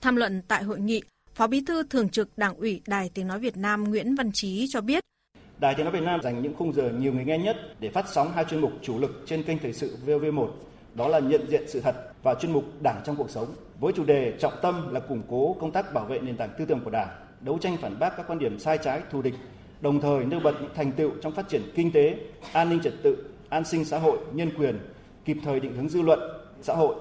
[0.00, 1.02] Tham luận tại hội nghị,
[1.34, 4.66] Phó Bí thư Thường trực Đảng ủy Đài Tiếng Nói Việt Nam Nguyễn Văn Trí
[4.70, 5.04] cho biết,
[5.58, 8.04] Đài Tiếng Nói Việt Nam dành những khung giờ nhiều người nghe nhất để phát
[8.12, 10.48] sóng hai chuyên mục chủ lực trên kênh Thời sự VV1,
[10.94, 14.04] đó là nhận diện sự thật và chuyên mục Đảng trong cuộc sống, với chủ
[14.04, 16.90] đề trọng tâm là củng cố công tác bảo vệ nền tảng tư tưởng của
[16.90, 19.34] Đảng, đấu tranh phản bác các quan điểm sai trái thù địch,
[19.80, 22.16] đồng thời nêu bật những thành tựu trong phát triển kinh tế,
[22.52, 23.16] an ninh trật tự,
[23.48, 24.78] an sinh xã hội, nhân quyền,
[25.24, 26.20] kịp thời định hướng dư luận,
[26.62, 26.94] xã hội.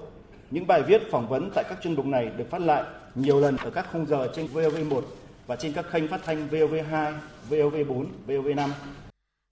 [0.51, 2.83] Những bài viết phỏng vấn tại các chuyên mục này được phát lại
[3.15, 5.01] nhiều lần ở các khung giờ trên VOV1
[5.47, 7.13] và trên các kênh phát thanh VOV2,
[7.49, 8.69] VOV4, VOV5.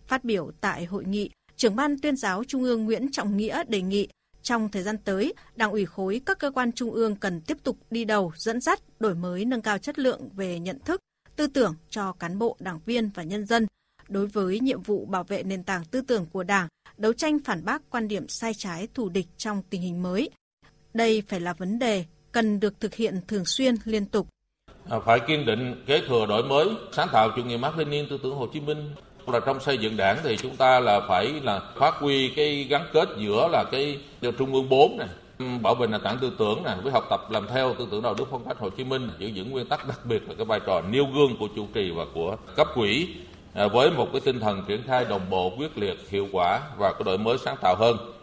[0.08, 3.82] Phát biểu tại hội nghị, trưởng ban tuyên giáo Trung ương Nguyễn Trọng Nghĩa đề
[3.82, 4.08] nghị
[4.46, 7.78] trong thời gian tới, Đảng ủy khối các cơ quan trung ương cần tiếp tục
[7.92, 11.00] đi đầu, dẫn dắt, đổi mới nâng cao chất lượng về nhận thức,
[11.36, 13.68] tư tưởng cho cán bộ, đảng viên và nhân dân
[14.08, 17.66] đối với nhiệm vụ bảo vệ nền tảng tư tưởng của Đảng, đấu tranh phản
[17.66, 20.30] bác quan điểm sai trái thù địch trong tình hình mới.
[20.94, 24.28] Đây phải là vấn đề cần được thực hiện thường xuyên liên tục.
[24.90, 28.20] À, phải kiên định kế thừa đổi mới, sáng tạo chủ nghĩa Mác Lênin tư
[28.24, 28.96] tưởng Hồ Chí Minh
[29.34, 32.86] là trong xây dựng đảng thì chúng ta là phải là phát huy cái gắn
[32.94, 35.08] kết giữa là cái trung ương 4 này
[35.62, 38.14] bảo vệ nền tảng tư tưởng này với học tập làm theo tư tưởng đạo
[38.18, 40.60] đức phong cách Hồ Chí Minh, giữ vững nguyên tắc đặc biệt là cái vai
[40.66, 43.08] trò nêu gương của chủ trì và của cấp quỹ
[43.54, 46.92] à, với một cái tinh thần triển khai đồng bộ, quyết liệt, hiệu quả và
[46.92, 48.15] cái đổi mới sáng tạo hơn.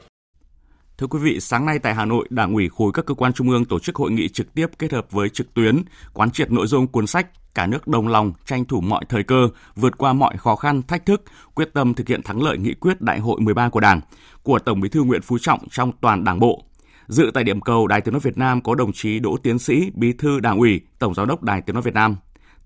[0.98, 3.50] Thưa quý vị, sáng nay tại Hà Nội, Đảng ủy khối các cơ quan trung
[3.50, 6.66] ương tổ chức hội nghị trực tiếp kết hợp với trực tuyến, quán triệt nội
[6.66, 10.36] dung cuốn sách Cả nước đồng lòng, tranh thủ mọi thời cơ, vượt qua mọi
[10.36, 11.22] khó khăn, thách thức,
[11.54, 14.00] quyết tâm thực hiện thắng lợi nghị quyết Đại hội 13 của Đảng
[14.42, 16.64] của Tổng Bí thư Nguyễn Phú Trọng trong toàn Đảng bộ.
[17.08, 19.90] Dự tại điểm cầu Đài Tiếng nói Việt Nam có đồng chí Đỗ Tiến sĩ,
[19.94, 22.16] Bí thư Đảng ủy, Tổng giám đốc Đài Tiếng nói Việt Nam.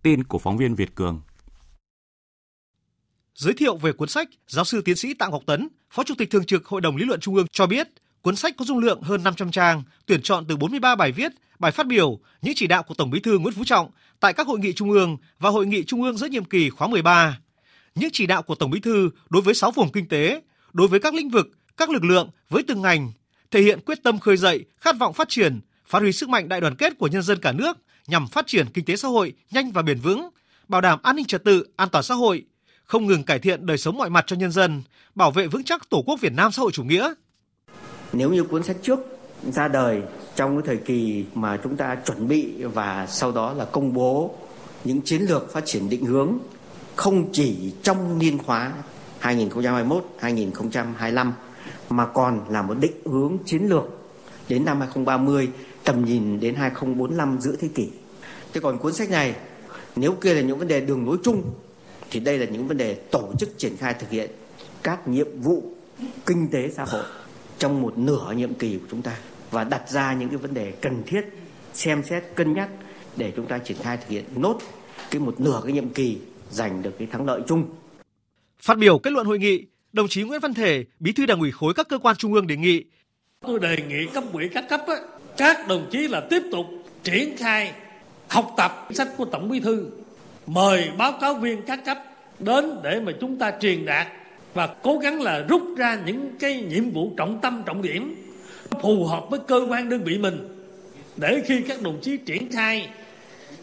[0.02, 1.20] Tin của phóng viên Việt Cường.
[3.34, 6.30] Giới thiệu về cuốn sách, giáo sư tiến sĩ Tạng Ngọc Tấn, Phó Chủ tịch
[6.30, 7.88] Thường trực Hội đồng Lý luận Trung ương cho biết,
[8.26, 11.72] Cuốn sách có dung lượng hơn 500 trang, tuyển chọn từ 43 bài viết, bài
[11.72, 14.58] phát biểu, những chỉ đạo của Tổng Bí thư Nguyễn Phú Trọng tại các hội
[14.58, 17.38] nghị trung ương và hội nghị trung ương giữa nhiệm kỳ khóa 13.
[17.94, 21.00] Những chỉ đạo của Tổng Bí thư đối với 6 vùng kinh tế, đối với
[21.00, 23.12] các lĩnh vực, các lực lượng với từng ngành,
[23.50, 26.60] thể hiện quyết tâm khơi dậy, khát vọng phát triển, phát huy sức mạnh đại
[26.60, 29.72] đoàn kết của nhân dân cả nước nhằm phát triển kinh tế xã hội nhanh
[29.72, 30.28] và bền vững,
[30.68, 32.44] bảo đảm an ninh trật tự, an toàn xã hội,
[32.84, 34.82] không ngừng cải thiện đời sống mọi mặt cho nhân dân,
[35.14, 37.14] bảo vệ vững chắc Tổ quốc Việt Nam xã hội chủ nghĩa,
[38.16, 39.18] nếu như cuốn sách trước
[39.52, 40.02] ra đời
[40.36, 44.34] trong cái thời kỳ mà chúng ta chuẩn bị và sau đó là công bố
[44.84, 46.38] những chiến lược phát triển định hướng
[46.96, 48.72] không chỉ trong niên khóa
[49.22, 51.32] 2021-2025
[51.90, 53.84] mà còn là một định hướng chiến lược
[54.48, 55.48] đến năm 2030
[55.84, 57.88] tầm nhìn đến 2045 giữa thế kỷ.
[58.52, 59.34] Thế còn cuốn sách này,
[59.96, 61.42] nếu kia là những vấn đề đường lối chung,
[62.10, 64.30] thì đây là những vấn đề tổ chức triển khai thực hiện
[64.82, 65.62] các nhiệm vụ
[66.26, 67.02] kinh tế xã hội
[67.58, 69.16] trong một nửa nhiệm kỳ của chúng ta
[69.50, 71.20] và đặt ra những cái vấn đề cần thiết
[71.74, 72.68] xem xét cân nhắc
[73.16, 74.58] để chúng ta triển khai thực hiện nốt
[75.10, 76.18] cái một nửa cái nhiệm kỳ
[76.50, 77.64] giành được cái thắng lợi chung.
[78.58, 81.50] Phát biểu kết luận hội nghị, đồng chí Nguyễn Văn Thể, Bí thư Đảng ủy
[81.50, 82.84] khối các cơ quan trung ương đề nghị
[83.40, 84.96] tôi đề nghị cấp ủy các cấp á,
[85.36, 86.66] các đồng chí là tiếp tục
[87.02, 87.72] triển khai
[88.28, 89.86] học tập sách của Tổng Bí thư,
[90.46, 91.98] mời báo cáo viên các cấp
[92.38, 94.06] đến để mà chúng ta truyền đạt
[94.56, 98.14] và cố gắng là rút ra những cái nhiệm vụ trọng tâm trọng điểm
[98.82, 100.48] phù hợp với cơ quan đơn vị mình.
[101.16, 102.88] Để khi các đồng chí triển khai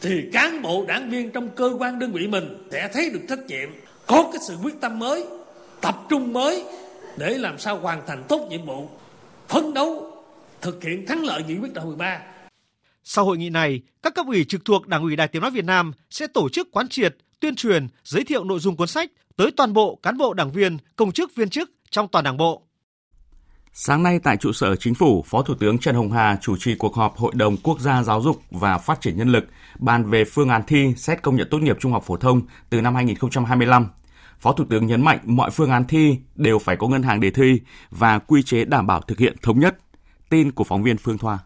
[0.02, 3.46] thì cán bộ đảng viên trong cơ quan đơn vị mình sẽ thấy được trách
[3.48, 3.70] nhiệm
[4.08, 5.26] có cái sự quyết tâm mới
[5.82, 6.64] tập trung mới
[7.18, 8.90] để làm sao hoàn thành tốt nhiệm vụ
[9.48, 10.12] phấn đấu
[10.62, 12.20] thực hiện thắng lợi nghị quyết đại hội 13
[13.04, 15.66] sau hội nghị này, các cấp ủy trực thuộc Đảng ủy Đài Tiếng nói Việt
[15.66, 19.52] Nam sẽ tổ chức quán triệt, tuyên truyền, giới thiệu nội dung cuốn sách tới
[19.58, 22.64] toàn bộ cán bộ đảng viên, công chức viên chức trong toàn Đảng bộ.
[23.76, 26.76] Sáng nay tại trụ sở Chính phủ, Phó Thủ tướng Trần Hồng Hà chủ trì
[26.76, 29.46] cuộc họp Hội đồng Quốc gia Giáo dục và Phát triển Nhân lực
[29.80, 32.82] bàn về phương án thi xét công nhận tốt nghiệp trung học phổ thông từ
[32.82, 33.88] năm 2025.
[34.40, 37.32] Phó Thủ tướng nhấn mạnh mọi phương án thi đều phải có ngân hàng đề
[37.32, 39.78] thi và quy chế đảm bảo thực hiện thống nhất.
[40.30, 41.40] Tin của phóng viên Phương Thoa.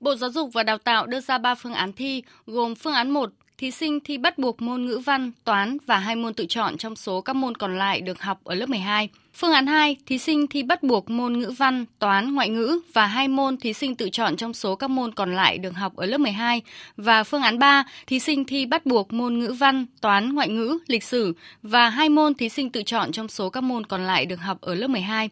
[0.00, 3.10] Bộ Giáo dục và Đào tạo đưa ra 3 phương án thi, gồm phương án
[3.10, 6.76] 1, thí sinh thi bắt buộc môn ngữ văn, toán và hai môn tự chọn
[6.76, 9.08] trong số các môn còn lại được học ở lớp 12.
[9.34, 13.06] Phương án 2, thí sinh thi bắt buộc môn ngữ văn, toán, ngoại ngữ và
[13.06, 16.06] hai môn thí sinh tự chọn trong số các môn còn lại được học ở
[16.06, 16.62] lớp 12.
[16.96, 20.78] Và phương án 3, thí sinh thi bắt buộc môn ngữ văn, toán, ngoại ngữ,
[20.86, 24.26] lịch sử và hai môn thí sinh tự chọn trong số các môn còn lại
[24.26, 25.30] được học ở lớp 12.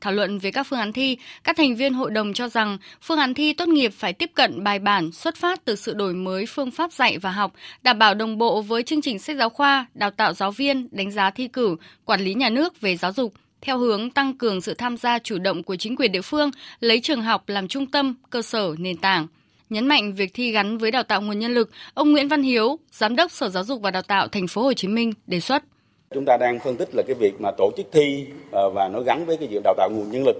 [0.00, 3.18] Thảo luận về các phương án thi, các thành viên hội đồng cho rằng phương
[3.18, 6.46] án thi tốt nghiệp phải tiếp cận bài bản xuất phát từ sự đổi mới
[6.46, 7.52] phương pháp dạy và học,
[7.82, 11.10] đảm bảo đồng bộ với chương trình sách giáo khoa, đào tạo giáo viên, đánh
[11.10, 14.74] giá thi cử, quản lý nhà nước về giáo dục theo hướng tăng cường sự
[14.74, 18.14] tham gia chủ động của chính quyền địa phương, lấy trường học làm trung tâm,
[18.30, 19.26] cơ sở, nền tảng.
[19.70, 22.78] Nhấn mạnh việc thi gắn với đào tạo nguồn nhân lực, ông Nguyễn Văn Hiếu,
[22.90, 25.64] giám đốc Sở Giáo dục và Đào tạo thành phố Hồ Chí Minh đề xuất
[26.14, 29.00] chúng ta đang phân tích là cái việc mà tổ chức thi ờ, và nó
[29.00, 30.36] gắn với cái việc đào tạo nguồn nhân lực.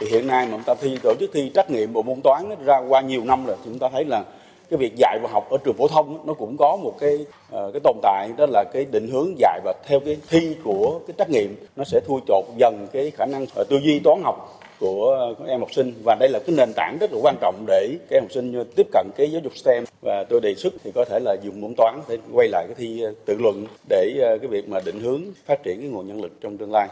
[0.00, 2.44] Thì hiện nay mà chúng ta thi, tổ chức thi trắc nghiệm bộ môn toán
[2.64, 4.24] ra qua nhiều năm rồi chúng ta thấy là
[4.70, 7.70] cái việc dạy và học ở trường phổ thông nó cũng có một cái ờ,
[7.72, 11.14] cái tồn tại, đó là cái định hướng dạy và theo cái thi của cái
[11.18, 14.59] trắc nghiệm nó sẽ thui chột dần cái khả năng ờ, tư duy toán học
[14.80, 15.92] của các em học sinh.
[16.04, 18.64] Và đây là cái nền tảng rất là quan trọng để các em học sinh
[18.76, 19.84] tiếp cận cái giáo dục STEM.
[20.02, 22.74] Và tôi đề xuất thì có thể là dùng môn toán để quay lại cái
[22.78, 26.22] thi tự luận để ờ, cái việc mà định hướng phát triển cái nguồn nhân
[26.22, 26.88] lực trong tương lai.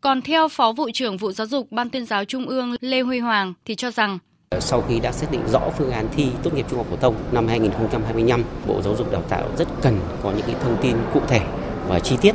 [0.00, 3.18] Còn theo Phó vụ trưởng vụ giáo dục Ban tuyên giáo Trung ương Lê Huy
[3.18, 4.18] Hoàng thì cho rằng
[4.60, 7.14] sau khi đã xác định rõ phương án thi tốt nghiệp trung học phổ thông
[7.32, 11.20] năm 2025, Bộ Giáo dục Đào tạo rất cần có những cái thông tin cụ
[11.28, 11.40] thể
[11.88, 12.32] và chi tiết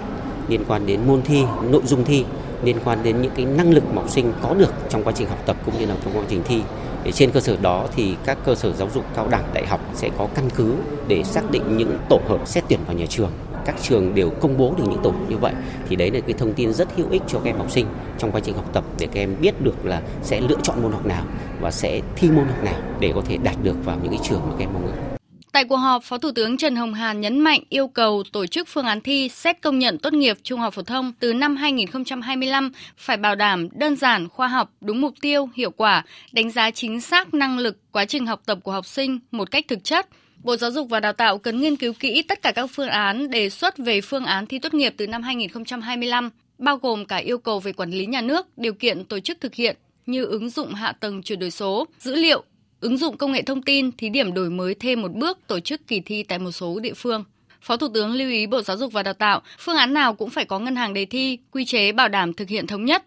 [0.48, 2.26] liên quan đến môn thi, nội dung thi
[2.64, 5.28] liên quan đến những cái năng lực mà học sinh có được trong quá trình
[5.28, 6.62] học tập cũng như là trong quá trình thi.
[7.04, 9.80] Để trên cơ sở đó thì các cơ sở giáo dục cao đẳng đại học
[9.94, 10.76] sẽ có căn cứ
[11.08, 13.32] để xác định những tổ hợp xét tuyển vào nhà trường
[13.66, 15.54] các trường đều công bố được những tổ như vậy
[15.90, 17.86] thì đấy là cái thông tin rất hữu ích cho các em học sinh
[18.18, 20.92] trong quá trình học tập để các em biết được là sẽ lựa chọn môn
[20.92, 21.24] học nào
[21.62, 24.42] và sẽ thi môn học nào để có thể đạt được vào những cái trường
[24.48, 25.11] mà các em mong ước.
[25.52, 28.68] Tại cuộc họp, Phó Thủ tướng Trần Hồng Hà nhấn mạnh yêu cầu tổ chức
[28.68, 32.72] phương án thi xét công nhận tốt nghiệp trung học phổ thông từ năm 2025
[32.98, 37.02] phải bảo đảm đơn giản, khoa học, đúng mục tiêu, hiệu quả, đánh giá chính
[37.02, 40.08] xác năng lực, quá trình học tập của học sinh một cách thực chất.
[40.44, 43.30] Bộ Giáo dục và Đào tạo cần nghiên cứu kỹ tất cả các phương án
[43.30, 47.38] đề xuất về phương án thi tốt nghiệp từ năm 2025, bao gồm cả yêu
[47.38, 50.74] cầu về quản lý nhà nước, điều kiện tổ chức thực hiện như ứng dụng
[50.74, 52.44] hạ tầng chuyển đổi số, dữ liệu,
[52.82, 55.88] ứng dụng công nghệ thông tin, thí điểm đổi mới thêm một bước tổ chức
[55.88, 57.24] kỳ thi tại một số địa phương.
[57.62, 60.30] Phó Thủ tướng lưu ý Bộ Giáo dục và Đào tạo, phương án nào cũng
[60.30, 63.04] phải có ngân hàng đề thi, quy chế bảo đảm thực hiện thống nhất.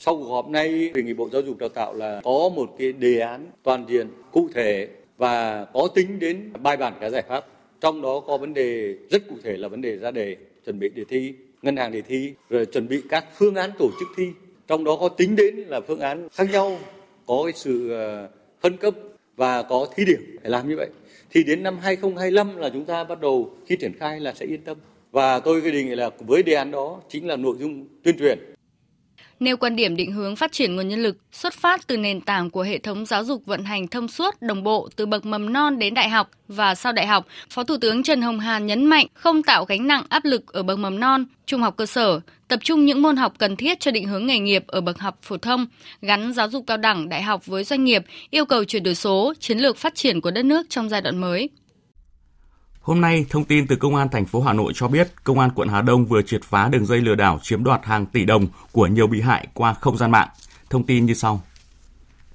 [0.00, 2.92] Sau cuộc họp này, đề nghị Bộ Giáo dục Đào tạo là có một cái
[2.92, 7.46] đề án toàn diện, cụ thể và có tính đến bài bản cả giải pháp.
[7.80, 10.88] Trong đó có vấn đề rất cụ thể là vấn đề ra đề, chuẩn bị
[10.88, 14.24] đề thi, ngân hàng đề thi, rồi chuẩn bị các phương án tổ chức thi.
[14.66, 16.78] Trong đó có tính đến là phương án khác nhau,
[17.26, 18.28] có cái sự ờ,
[18.60, 18.94] phân cấp
[19.38, 20.88] và có thí điểm phải làm như vậy.
[21.30, 24.60] Thì đến năm 2025 là chúng ta bắt đầu khi triển khai là sẽ yên
[24.64, 24.76] tâm.
[25.12, 28.18] Và tôi cái đề nghị là với đề án đó chính là nội dung tuyên
[28.18, 28.38] truyền.
[29.40, 32.50] Nêu quan điểm định hướng phát triển nguồn nhân lực xuất phát từ nền tảng
[32.50, 35.78] của hệ thống giáo dục vận hành thông suốt, đồng bộ từ bậc mầm non
[35.78, 37.26] đến đại học và sau đại học.
[37.50, 40.62] Phó Thủ tướng Trần Hồng Hà nhấn mạnh không tạo gánh nặng áp lực ở
[40.62, 43.90] bậc mầm non, trung học cơ sở, tập trung những môn học cần thiết cho
[43.90, 45.66] định hướng nghề nghiệp ở bậc học phổ thông,
[46.02, 49.34] gắn giáo dục cao đẳng, đại học với doanh nghiệp, yêu cầu chuyển đổi số,
[49.40, 51.50] chiến lược phát triển của đất nước trong giai đoạn mới.
[52.80, 55.50] Hôm nay, thông tin từ Công an thành phố Hà Nội cho biết, Công an
[55.54, 58.46] quận Hà Đông vừa triệt phá đường dây lừa đảo chiếm đoạt hàng tỷ đồng
[58.72, 60.28] của nhiều bị hại qua không gian mạng.
[60.70, 61.40] Thông tin như sau.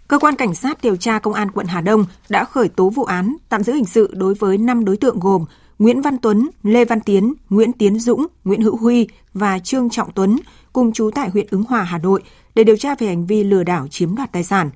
[0.08, 3.04] Cơ quan cảnh sát điều tra Công an quận Hà Đông đã khởi tố vụ
[3.04, 5.46] án tạm giữ hình sự đối với 5 đối tượng gồm
[5.80, 10.12] Nguyễn Văn Tuấn, Lê Văn Tiến, Nguyễn Tiến Dũng, Nguyễn Hữu Huy và Trương Trọng
[10.12, 10.40] Tuấn
[10.74, 12.24] cùng chú tại huyện Ứng Hòa, Hà Nội
[12.56, 14.70] để điều tra về hành vi lừa đảo chiếm đoạt tài sản.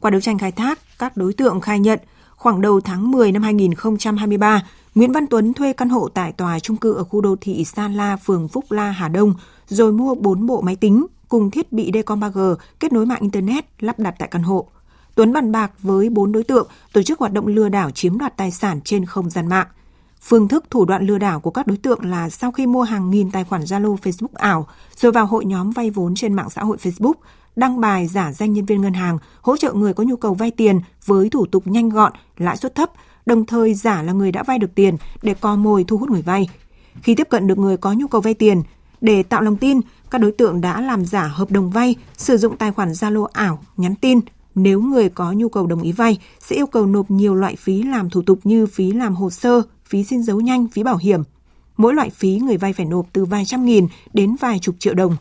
[0.00, 1.98] Qua đấu tranh khai thác, các đối tượng khai nhận
[2.36, 4.62] Khoảng đầu tháng 10 năm 2023,
[4.94, 7.88] Nguyễn Văn Tuấn thuê căn hộ tại tòa trung cư ở khu đô thị Sa
[7.88, 9.34] La, phường Phúc La, Hà Đông,
[9.68, 13.64] rồi mua 4 bộ máy tính cùng thiết bị Decom 3G kết nối mạng Internet
[13.78, 14.68] lắp đặt tại căn hộ.
[15.14, 18.36] Tuấn bàn bạc với 4 đối tượng tổ chức hoạt động lừa đảo chiếm đoạt
[18.36, 19.66] tài sản trên không gian mạng.
[20.22, 23.10] Phương thức thủ đoạn lừa đảo của các đối tượng là sau khi mua hàng
[23.10, 26.62] nghìn tài khoản Zalo Facebook ảo, rồi vào hội nhóm vay vốn trên mạng xã
[26.62, 27.14] hội Facebook,
[27.56, 30.50] đăng bài giả danh nhân viên ngân hàng, hỗ trợ người có nhu cầu vay
[30.50, 32.90] tiền với thủ tục nhanh gọn, lãi suất thấp,
[33.26, 36.22] đồng thời giả là người đã vay được tiền để co mồi thu hút người
[36.22, 36.48] vay.
[37.02, 38.62] Khi tiếp cận được người có nhu cầu vay tiền,
[39.00, 42.56] để tạo lòng tin, các đối tượng đã làm giả hợp đồng vay, sử dụng
[42.56, 44.20] tài khoản Zalo ảo, nhắn tin.
[44.54, 47.82] Nếu người có nhu cầu đồng ý vay, sẽ yêu cầu nộp nhiều loại phí
[47.82, 51.22] làm thủ tục như phí làm hồ sơ, phí xin dấu nhanh, phí bảo hiểm.
[51.76, 54.94] Mỗi loại phí người vay phải nộp từ vài trăm nghìn đến vài chục triệu
[54.94, 55.16] đồng.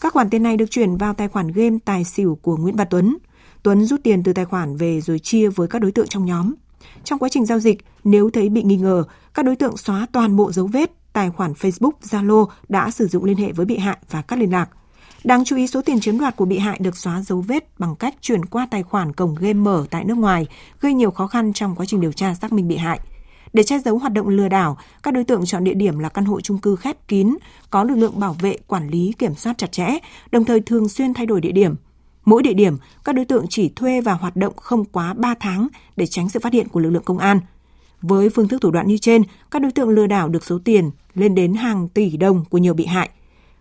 [0.00, 2.86] Các khoản tiền này được chuyển vào tài khoản game tài xỉu của Nguyễn Văn
[2.90, 3.16] Tuấn.
[3.62, 6.54] Tuấn rút tiền từ tài khoản về rồi chia với các đối tượng trong nhóm.
[7.04, 10.36] Trong quá trình giao dịch, nếu thấy bị nghi ngờ, các đối tượng xóa toàn
[10.36, 13.98] bộ dấu vết, tài khoản Facebook, Zalo đã sử dụng liên hệ với bị hại
[14.10, 14.70] và cắt liên lạc.
[15.24, 17.96] Đáng chú ý số tiền chiếm đoạt của bị hại được xóa dấu vết bằng
[17.96, 20.46] cách chuyển qua tài khoản cổng game mở tại nước ngoài,
[20.80, 23.00] gây nhiều khó khăn trong quá trình điều tra xác minh bị hại.
[23.54, 26.24] Để che giấu hoạt động lừa đảo, các đối tượng chọn địa điểm là căn
[26.24, 27.36] hộ chung cư khép kín,
[27.70, 29.98] có lực lượng bảo vệ, quản lý, kiểm soát chặt chẽ,
[30.30, 31.74] đồng thời thường xuyên thay đổi địa điểm.
[32.24, 35.68] Mỗi địa điểm, các đối tượng chỉ thuê và hoạt động không quá 3 tháng
[35.96, 37.40] để tránh sự phát hiện của lực lượng công an.
[38.02, 40.90] Với phương thức thủ đoạn như trên, các đối tượng lừa đảo được số tiền
[41.14, 43.10] lên đến hàng tỷ đồng của nhiều bị hại.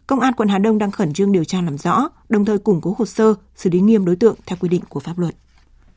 [0.08, 2.82] Công an quận Hà Đông đang khẩn trương điều tra làm rõ, đồng thời củng
[2.82, 5.36] cố hồ sơ, xử lý nghiêm đối tượng theo quy định của pháp luật.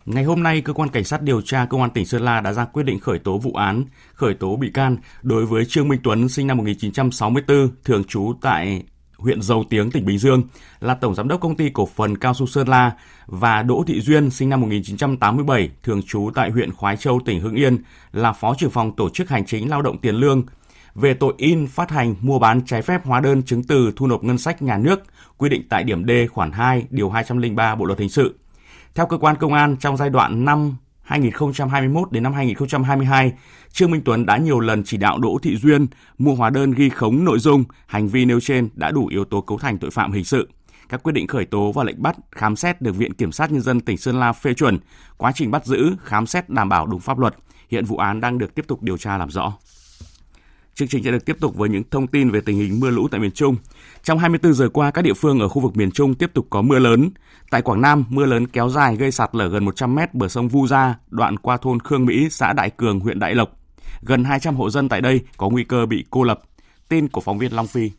[0.06, 2.52] Ngày hôm nay, cơ quan cảnh sát điều tra công an tỉnh Sơn La đã
[2.52, 6.00] ra quyết định khởi tố vụ án, khởi tố bị can đối với Trương Minh
[6.02, 8.82] Tuấn sinh năm 1964, thường trú tại
[9.18, 10.42] huyện Dầu Tiếng, tỉnh Bình Dương,
[10.80, 12.92] là tổng giám đốc công ty cổ phần Cao su Sơn La
[13.26, 17.54] và Đỗ Thị Duyên sinh năm 1987, thường trú tại huyện Khoái Châu, tỉnh Hưng
[17.54, 17.78] Yên,
[18.12, 20.42] là phó trưởng phòng tổ chức hành chính lao động tiền lương
[20.94, 24.24] về tội in, phát hành, mua bán trái phép hóa đơn chứng từ thu nộp
[24.24, 25.00] ngân sách nhà nước,
[25.36, 28.34] quy định tại điểm D khoản 2, điều 203 Bộ luật hình sự.
[28.96, 33.32] Theo cơ quan công an, trong giai đoạn năm 2021 đến năm 2022,
[33.72, 35.86] Trương Minh Tuấn đã nhiều lần chỉ đạo Đỗ Thị Duyên
[36.18, 39.40] mua hóa đơn ghi khống nội dung, hành vi nêu trên đã đủ yếu tố
[39.40, 40.48] cấu thành tội phạm hình sự.
[40.88, 43.62] Các quyết định khởi tố và lệnh bắt, khám xét được Viện Kiểm sát Nhân
[43.62, 44.78] dân tỉnh Sơn La phê chuẩn.
[45.16, 47.34] Quá trình bắt giữ, khám xét đảm bảo đúng pháp luật.
[47.68, 49.52] Hiện vụ án đang được tiếp tục điều tra làm rõ.
[50.76, 53.08] Chương trình sẽ được tiếp tục với những thông tin về tình hình mưa lũ
[53.10, 53.56] tại miền Trung.
[54.02, 56.62] Trong 24 giờ qua, các địa phương ở khu vực miền Trung tiếp tục có
[56.62, 57.10] mưa lớn.
[57.50, 60.48] Tại Quảng Nam, mưa lớn kéo dài gây sạt lở gần 100 mét bờ sông
[60.48, 63.60] Vu Gia, đoạn qua thôn Khương Mỹ, xã Đại Cường, huyện Đại Lộc.
[64.02, 66.42] Gần 200 hộ dân tại đây có nguy cơ bị cô lập.
[66.88, 67.90] Tin của phóng viên Long Phi.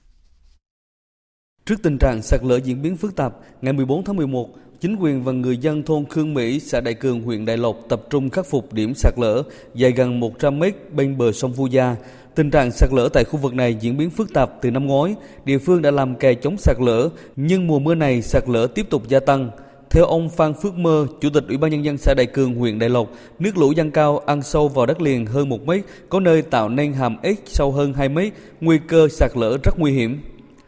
[1.65, 5.23] Trước tình trạng sạt lở diễn biến phức tạp, ngày 14 tháng 11, chính quyền
[5.23, 8.45] và người dân thôn Khương Mỹ, xã Đại Cường, huyện Đại Lộc tập trung khắc
[8.45, 9.43] phục điểm sạt lở
[9.75, 11.95] dài gần 100 mét bên bờ sông Vu Gia.
[12.37, 15.15] Tình trạng sạt lở tại khu vực này diễn biến phức tạp từ năm ngoái,
[15.45, 18.89] địa phương đã làm kè chống sạt lở, nhưng mùa mưa này sạt lở tiếp
[18.89, 19.49] tục gia tăng.
[19.89, 22.79] Theo ông Phan Phước Mơ, Chủ tịch Ủy ban Nhân dân xã Đại Cường, huyện
[22.79, 26.19] Đại Lộc, nước lũ dâng cao ăn sâu vào đất liền hơn 1 mét, có
[26.19, 29.91] nơi tạo nên hàm ếch sâu hơn 2 mét, nguy cơ sạt lở rất nguy
[29.91, 30.21] hiểm.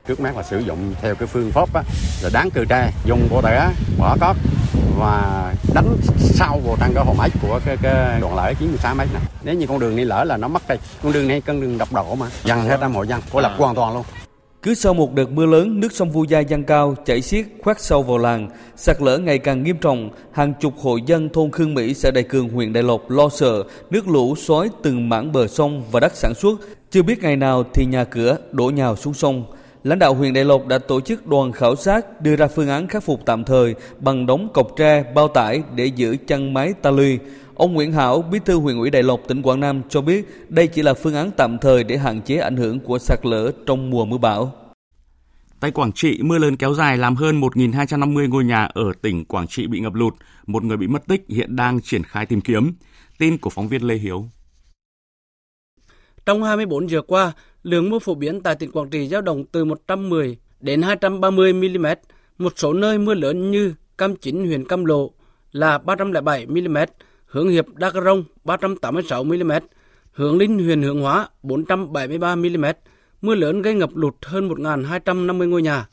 [0.08, 1.84] Trước mắt là sử dụng theo cái phương pháp á,
[2.24, 4.36] là đáng cừ tre, dùng bộ tẻ, bỏ cót
[4.98, 9.08] và đánh sâu vào trong cái hồ ếch của cái, cái đoạn lở 96 mét
[9.14, 9.22] này.
[9.44, 11.78] Nếu như con đường này lỡ là nó mất đây, con đường này con đường
[11.78, 14.04] độc độ mà, dần hết trăm hộ dân, cô lập hoàn toàn luôn.
[14.62, 17.82] Cứ sau một đợt mưa lớn, nước sông Vu Gia dâng cao, chảy xiết, khoét
[17.82, 20.10] sâu vào làng, sạt lở ngày càng nghiêm trọng.
[20.32, 23.64] Hàng chục hộ dân thôn Khương Mỹ, xã Đại Cường, huyện Đại Lộc lo sợ
[23.90, 26.60] nước lũ xói từng mảng bờ sông và đất sản xuất.
[26.92, 29.46] Chưa biết ngày nào thì nhà cửa đổ nhào xuống sông.
[29.84, 32.88] Lãnh đạo huyện Đại Lộc đã tổ chức đoàn khảo sát đưa ra phương án
[32.88, 36.92] khắc phục tạm thời bằng đống cọc tre, bao tải để giữ chân máy ta
[36.92, 37.20] luy.
[37.56, 40.68] Ông Nguyễn Hảo, bí thư huyện ủy Đại Lộc, tỉnh Quảng Nam cho biết đây
[40.68, 43.90] chỉ là phương án tạm thời để hạn chế ảnh hưởng của sạt lở trong
[43.90, 44.54] mùa mưa bão.
[45.60, 49.48] Tại Quảng Trị, mưa lớn kéo dài làm hơn 1.250 ngôi nhà ở tỉnh Quảng
[49.48, 50.14] Trị bị ngập lụt.
[50.48, 52.74] Một người bị mất tích hiện đang triển khai tìm kiếm.
[53.18, 54.26] Tin của phóng viên Lê Hiếu.
[56.26, 57.32] Trong 24 giờ qua,
[57.64, 61.86] lượng mưa phổ biến tại tỉnh Quảng Trị dao động từ 110 đến 230 mm.
[62.38, 65.12] Một số nơi mưa lớn như Cam Chính huyện Cam Lộ
[65.52, 66.78] là 307 mm,
[67.26, 69.52] Hướng Hiệp Đắk Rông 386 mm,
[70.12, 72.66] Hướng Linh huyện Hướng Hóa 473 mm.
[73.22, 75.88] Mưa lớn gây ngập lụt hơn 1.250 ngôi nhà.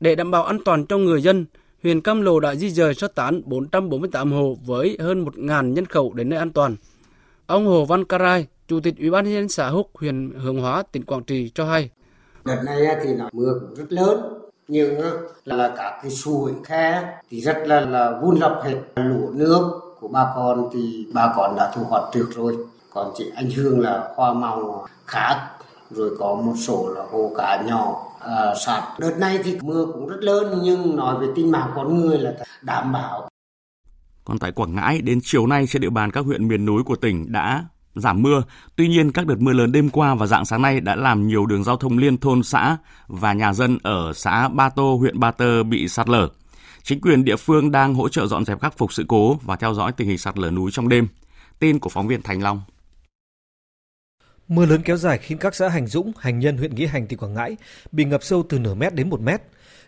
[0.00, 1.46] Để đảm bảo an toàn cho người dân,
[1.82, 6.12] huyện Cam Lộ đã di dời sơ tán 448 hộ với hơn 1.000 nhân khẩu
[6.12, 6.76] đến nơi an toàn.
[7.46, 10.82] Ông Hồ Văn Carai, Chủ tịch Ủy ban nhân dân xã Húc, huyện Hướng Hóa,
[10.92, 11.90] tỉnh Quảng Trị cho hay.
[12.44, 14.20] Đợt này thì nó mưa cũng rất lớn,
[14.68, 15.00] nhưng
[15.44, 18.76] là các cái suối khe thì rất là là vun lập hết.
[18.96, 22.56] Lũ nước của bà con thì bà con đã thu hoạch được rồi
[22.90, 25.48] còn chỉ ảnh hưởng là hoa màu khác
[25.90, 28.82] rồi có một số là hồ cá nhỏ à, sạt.
[28.98, 32.32] Đợt này thì mưa cũng rất lớn nhưng nói về tính mạng con người là
[32.62, 33.28] đảm bảo.
[34.24, 36.96] Còn tại Quảng Ngãi, đến chiều nay trên địa bàn các huyện miền núi của
[36.96, 37.64] tỉnh đã
[38.00, 38.42] giảm mưa.
[38.76, 41.46] Tuy nhiên, các đợt mưa lớn đêm qua và dạng sáng nay đã làm nhiều
[41.46, 42.76] đường giao thông liên thôn xã
[43.06, 46.28] và nhà dân ở xã Ba Tô, huyện Ba Tơ bị sạt lở.
[46.82, 49.74] Chính quyền địa phương đang hỗ trợ dọn dẹp khắc phục sự cố và theo
[49.74, 51.08] dõi tình hình sạt lở núi trong đêm.
[51.58, 52.62] Tin của phóng viên Thành Long.
[54.48, 57.18] Mưa lớn kéo dài khiến các xã Hành Dũng, Hành Nhân, huyện Nghĩa Hành, tỉnh
[57.18, 57.56] Quảng Ngãi
[57.92, 59.42] bị ngập sâu từ nửa mét đến một mét.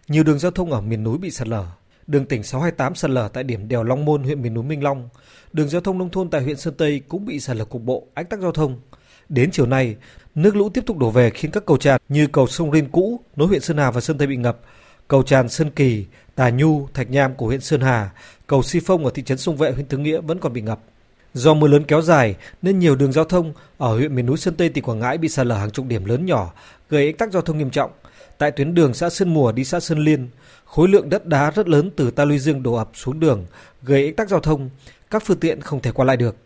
[0.09, 1.67] Nhiều đường giao thông ở miền núi bị sạt lở.
[2.11, 5.09] Đường tỉnh 628 sạt lở tại điểm đèo Long Môn, huyện miền núi Minh Long.
[5.53, 8.07] Đường giao thông nông thôn tại huyện Sơn Tây cũng bị sạt lở cục bộ,
[8.15, 8.81] ách tắc giao thông.
[9.29, 9.97] Đến chiều nay,
[10.35, 13.21] nước lũ tiếp tục đổ về khiến các cầu tràn như cầu sông Rin cũ
[13.37, 14.59] nối huyện Sơn Hà và Sơn Tây bị ngập,
[15.09, 18.11] cầu tràn Sơn Kỳ, Tà Nhu, Thạch Nham của huyện Sơn Hà,
[18.47, 20.81] cầu Si Phong ở thị trấn Sông Vệ huyện Tứ Nghĩa vẫn còn bị ngập.
[21.35, 24.55] Do mưa lớn kéo dài nên nhiều đường giao thông ở huyện miền núi Sơn
[24.55, 26.53] Tây tỉnh Quảng Ngãi bị sạt lở hàng chục điểm lớn nhỏ,
[26.89, 27.91] gây ách tắc giao thông nghiêm trọng.
[28.41, 30.29] Tại tuyến đường xã Sơn Mùa đi xã Sơn Liên,
[30.65, 33.47] khối lượng đất đá rất lớn từ ta luy dương đổ ập xuống đường,
[33.83, 34.71] gây ách tắc giao thông,
[35.11, 36.37] các phương tiện không thể qua lại được.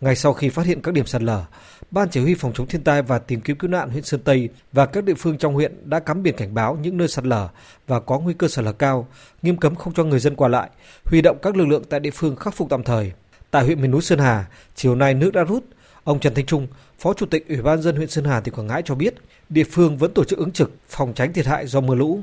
[0.00, 1.44] Ngay sau khi phát hiện các điểm sạt lở,
[1.90, 4.48] Ban Chỉ huy phòng chống thiên tai và tìm kiếm cứu nạn huyện Sơn Tây
[4.72, 7.48] và các địa phương trong huyện đã cắm biển cảnh báo những nơi sạt lở
[7.86, 9.08] và có nguy cơ sạt lở cao,
[9.42, 10.70] nghiêm cấm không cho người dân qua lại,
[11.04, 13.12] huy động các lực lượng tại địa phương khắc phục tạm thời.
[13.50, 15.64] Tại huyện miền núi Sơn Hà, chiều nay nước đã rút.
[16.04, 16.66] Ông Trần Thanh Trung,
[16.98, 19.14] Phó Chủ tịch Ủy ban dân huyện Sơn Hà tỉnh Quảng Ngãi cho biết,
[19.48, 22.18] địa phương vẫn tổ chức ứng trực phòng tránh thiệt hại do mưa lũ.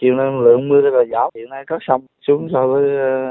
[0.00, 2.82] Chiều nay lượng mưa rất là giảm, hiện nay các sông xuống so với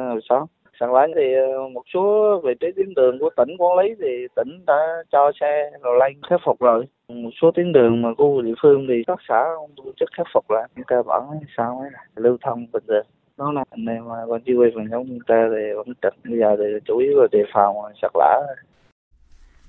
[0.10, 0.46] hồi sáng.
[0.80, 4.28] Sẵn lái thì ờ, một số vị trí tuyến đường của tỉnh quản lý thì
[4.36, 6.86] tỉnh đã cho xe rồi lên khắc phục rồi.
[7.08, 10.28] Một số tuyến đường mà khu địa phương thì các xã không tổ chức khắc
[10.34, 10.70] phục lại.
[10.76, 11.24] Chúng ta vẫn
[11.58, 13.06] sao ấy là lưu thông bình thường
[13.40, 16.40] đó là anh em ban chỉ huy phòng chống thiên tai thì vẫn trực bây
[16.40, 18.46] giờ thì chủ yếu là đề phòng sạt lở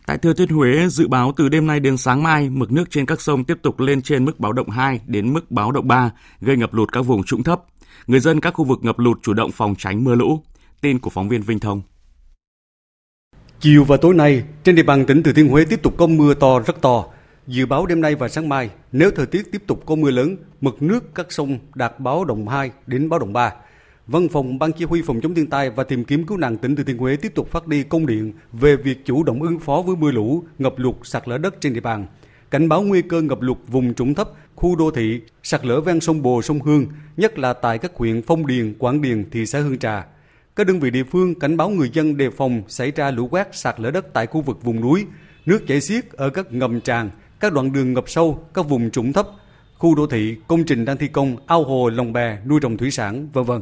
[0.06, 3.06] Tại Thừa Thiên Huế, dự báo từ đêm nay đến sáng mai, mực nước trên
[3.06, 6.10] các sông tiếp tục lên trên mức báo động 2 đến mức báo động 3,
[6.40, 7.62] gây ngập lụt các vùng trũng thấp.
[8.06, 10.42] Người dân các khu vực ngập lụt chủ động phòng tránh mưa lũ.
[10.80, 11.82] Tin của phóng viên Vinh Thông.
[13.60, 16.34] Chiều và tối nay, trên địa bàn tỉnh Thừa Thiên Huế tiếp tục có mưa
[16.34, 17.04] to rất to.
[17.46, 20.36] Dự báo đêm nay và sáng mai, nếu thời tiết tiếp tục có mưa lớn,
[20.60, 23.52] mực nước các sông đạt báo động 2 đến báo động 3.
[24.06, 26.76] Văn phòng Ban Chỉ huy phòng chống thiên tai và tìm kiếm cứu nạn tỉnh
[26.76, 29.82] Thừa Thiên Huế tiếp tục phát đi công điện về việc chủ động ứng phó
[29.86, 32.06] với mưa lũ, ngập lụt, sạt lở đất trên địa bàn.
[32.50, 36.00] Cảnh báo nguy cơ ngập lụt vùng trũng thấp, khu đô thị, sạt lở ven
[36.00, 36.86] sông Bồ, sông Hương,
[37.16, 40.06] nhất là tại các huyện Phong Điền, Quảng Điền, thị xã Hương Trà.
[40.56, 43.48] Các đơn vị địa phương cảnh báo người dân đề phòng xảy ra lũ quét
[43.52, 45.06] sạt lở đất tại khu vực vùng núi,
[45.46, 49.12] nước chảy xiết ở các ngầm tràn, các đoạn đường ngập sâu, các vùng trũng
[49.12, 49.28] thấp,
[49.78, 52.90] khu đô thị, công trình đang thi công, ao hồ, lồng bè, nuôi trồng thủy
[52.90, 53.60] sản, vân vân.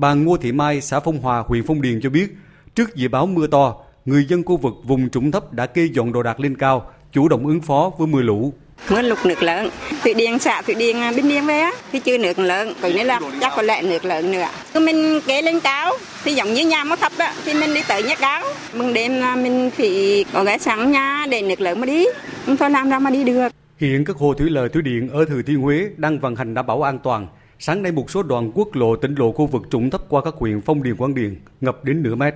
[0.00, 2.26] Bà Ngô Thị Mai, xã Phong Hòa, huyện Phong Điền cho biết,
[2.74, 6.12] trước dự báo mưa to, người dân khu vực vùng trũng thấp đã kê dọn
[6.12, 8.52] đồ đạc lên cao, chủ động ứng phó với mưa lũ.
[8.90, 9.70] Mưa lụt nước lớn,
[10.02, 13.06] thủy điện xả thủy điện à, bên điên về thì chưa nước lớn, còn nên
[13.06, 14.44] là chắc có lẽ nước lớn nữa.
[14.74, 15.92] Cứ mình kế lên cao,
[16.24, 18.42] thì giống như nhà nó thấp á, thì mình đi tới nhà cao.
[18.74, 22.06] Mừng đêm là mình phải có ghé sáng nha để nước lớn mà đi,
[22.46, 23.48] không thôi làm ra mà đi được.
[23.78, 26.66] Hiện các hồ thủy lợi thủy điện ở Thừa Thiên Huế đang vận hành đảm
[26.66, 27.26] bảo an toàn.
[27.60, 30.34] Sáng nay một số đoạn quốc lộ tỉnh lộ khu vực trũng thấp qua các
[30.34, 32.34] huyện Phong Điền Quảng Điền ngập đến nửa mét.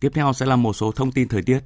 [0.00, 1.60] Tiếp theo sẽ là một số thông tin thời tiết.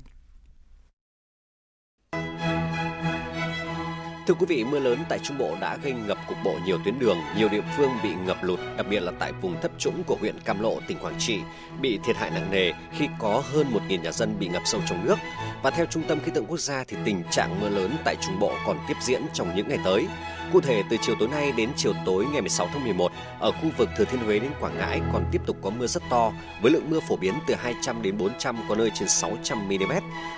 [4.27, 6.99] Thưa quý vị, mưa lớn tại Trung Bộ đã gây ngập cục bộ nhiều tuyến
[6.99, 10.17] đường, nhiều địa phương bị ngập lụt, đặc biệt là tại vùng thấp trũng của
[10.21, 11.39] huyện Cam Lộ, tỉnh Quảng Trị,
[11.81, 15.05] bị thiệt hại nặng nề khi có hơn 1.000 nhà dân bị ngập sâu trong
[15.05, 15.17] nước.
[15.63, 18.39] Và theo Trung tâm Khí tượng Quốc gia thì tình trạng mưa lớn tại Trung
[18.41, 20.07] Bộ còn tiếp diễn trong những ngày tới.
[20.55, 23.71] Cụ thể, từ chiều tối nay đến chiều tối ngày 16 tháng 11, ở khu
[23.77, 26.33] vực Thừa Thiên Huế đến Quảng Ngãi còn tiếp tục có mưa rất to,
[26.63, 29.93] với lượng mưa phổ biến từ 200 đến 400, có nơi trên 600 mm.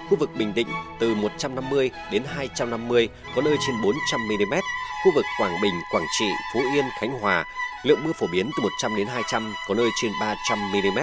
[0.08, 4.54] Khu vực Bình Định từ 150 đến 250, có nơi trên 400 mm.
[5.04, 7.44] Khu vực Quảng Bình, Quảng Trị, Phú Yên, Khánh Hòa,
[7.82, 10.98] lượng mưa phổ biến từ 100 đến 200, có nơi trên 300 mm.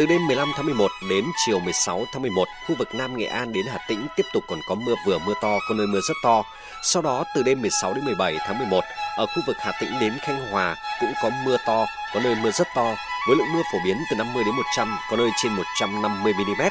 [0.00, 3.52] Từ đêm 15 tháng 11 đến chiều 16 tháng 11, khu vực Nam Nghệ An
[3.52, 6.14] đến Hà Tĩnh tiếp tục còn có mưa vừa mưa to, có nơi mưa rất
[6.22, 6.42] to.
[6.82, 8.84] Sau đó từ đêm 16 đến 17 tháng 11,
[9.16, 12.50] ở khu vực Hà Tĩnh đến Khánh Hòa cũng có mưa to, có nơi mưa
[12.50, 12.94] rất to,
[13.28, 16.62] với lượng mưa phổ biến từ 50 đến 100, có nơi trên 150 mm.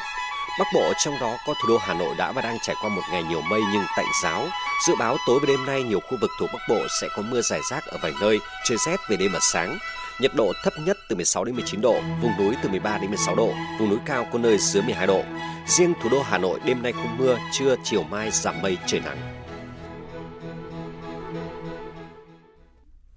[0.58, 3.02] Bắc Bộ trong đó có thủ đô Hà Nội đã và đang trải qua một
[3.12, 4.48] ngày nhiều mây nhưng tạnh giáo.
[4.86, 7.40] Dự báo tối và đêm nay nhiều khu vực thuộc Bắc Bộ sẽ có mưa
[7.40, 9.78] rải rác ở vài nơi, trời rét về đêm và sáng.
[10.20, 13.34] Nhiệt độ thấp nhất từ 16 đến 19 độ, vùng núi từ 13 đến 16
[13.34, 15.22] độ, vùng núi cao có nơi dưới 12 độ.
[15.66, 19.00] Riêng thủ đô Hà Nội đêm nay không mưa, trưa chiều mai giảm mây trời
[19.00, 19.18] nắng.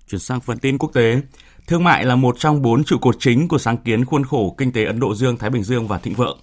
[0.07, 1.21] Chuyển sang phần tin quốc tế.
[1.67, 4.71] Thương mại là một trong bốn trụ cột chính của sáng kiến khuôn khổ kinh
[4.71, 6.39] tế Ấn Độ Dương, Thái Bình Dương và thịnh vượng.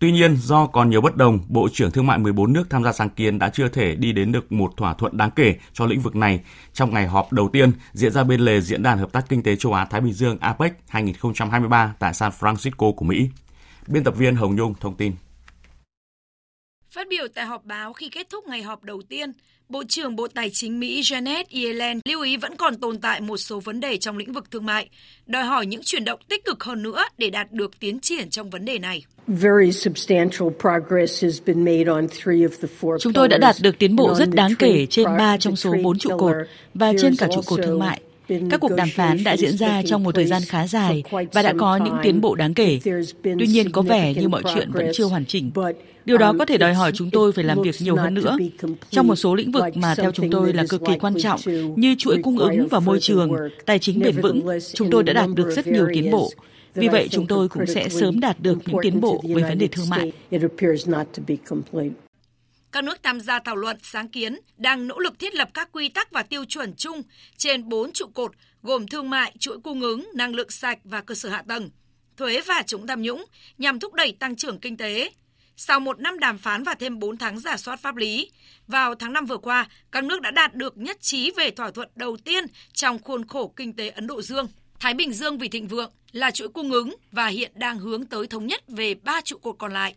[0.00, 2.92] Tuy nhiên, do còn nhiều bất đồng, Bộ trưởng Thương mại 14 nước tham gia
[2.92, 6.00] sáng kiến đã chưa thể đi đến được một thỏa thuận đáng kể cho lĩnh
[6.00, 6.40] vực này
[6.72, 9.56] trong ngày họp đầu tiên diễn ra bên lề Diễn đàn Hợp tác Kinh tế
[9.56, 13.30] Châu Á-Thái Bình Dương APEC 2023 tại San Francisco của Mỹ.
[13.86, 15.12] Biên tập viên Hồng Nhung thông tin.
[16.90, 19.32] Phát biểu tại họp báo khi kết thúc ngày họp đầu tiên,
[19.70, 23.36] Bộ trưởng Bộ Tài chính Mỹ Janet Yellen lưu ý vẫn còn tồn tại một
[23.36, 24.88] số vấn đề trong lĩnh vực thương mại,
[25.26, 28.50] đòi hỏi những chuyển động tích cực hơn nữa để đạt được tiến triển trong
[28.50, 29.04] vấn đề này.
[33.00, 35.98] Chúng tôi đã đạt được tiến bộ rất đáng kể trên 3 trong số 4
[35.98, 36.36] trụ cột
[36.74, 38.00] và trên cả trụ cột thương mại.
[38.50, 41.02] Các cuộc đàm phán đã diễn ra trong một thời gian khá dài
[41.32, 42.78] và đã có những tiến bộ đáng kể.
[43.22, 45.50] Tuy nhiên có vẻ như mọi chuyện vẫn chưa hoàn chỉnh.
[46.04, 48.36] Điều đó có thể đòi hỏi chúng tôi phải làm việc nhiều hơn nữa.
[48.90, 51.40] Trong một số lĩnh vực mà theo chúng tôi là cực kỳ quan trọng
[51.76, 53.30] như chuỗi cung ứng và môi trường,
[53.66, 56.30] tài chính bền vững, chúng tôi đã đạt được rất nhiều tiến bộ.
[56.74, 59.66] Vì vậy, chúng tôi cũng sẽ sớm đạt được những tiến bộ về vấn đề
[59.66, 60.12] thương mại.
[62.72, 65.88] Các nước tham gia thảo luận sáng kiến đang nỗ lực thiết lập các quy
[65.88, 67.02] tắc và tiêu chuẩn chung
[67.36, 71.14] trên bốn trụ cột gồm thương mại, chuỗi cung ứng, năng lượng sạch và cơ
[71.14, 71.70] sở hạ tầng,
[72.16, 73.24] thuế và chống tham nhũng
[73.58, 75.10] nhằm thúc đẩy tăng trưởng kinh tế.
[75.56, 78.30] Sau một năm đàm phán và thêm 4 tháng giả soát pháp lý,
[78.66, 81.88] vào tháng 5 vừa qua, các nước đã đạt được nhất trí về thỏa thuận
[81.96, 84.48] đầu tiên trong khuôn khổ kinh tế Ấn Độ Dương.
[84.80, 88.26] Thái Bình Dương vì thịnh vượng là chuỗi cung ứng và hiện đang hướng tới
[88.26, 89.94] thống nhất về ba trụ cột còn lại.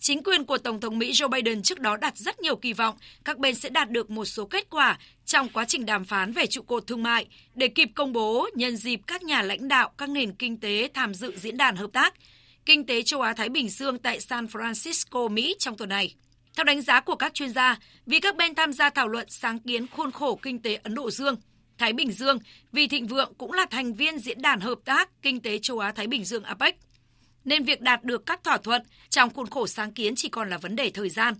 [0.00, 2.96] Chính quyền của Tổng thống Mỹ Joe Biden trước đó đặt rất nhiều kỳ vọng
[3.24, 6.46] các bên sẽ đạt được một số kết quả trong quá trình đàm phán về
[6.46, 10.08] trụ cột thương mại để kịp công bố nhân dịp các nhà lãnh đạo các
[10.08, 12.14] nền kinh tế tham dự diễn đàn hợp tác
[12.66, 16.14] kinh tế châu Á-Thái Bình Dương tại San Francisco, Mỹ trong tuần này.
[16.56, 19.58] Theo đánh giá của các chuyên gia, vì các bên tham gia thảo luận sáng
[19.58, 21.36] kiến khuôn khổ kinh tế Ấn Độ Dương,
[21.78, 22.38] Thái Bình Dương
[22.72, 26.06] vì thịnh vượng cũng là thành viên diễn đàn hợp tác kinh tế châu Á-Thái
[26.06, 26.76] Bình Dương APEC
[27.48, 30.58] nên việc đạt được các thỏa thuận trong khuôn khổ sáng kiến chỉ còn là
[30.58, 31.34] vấn đề thời gian.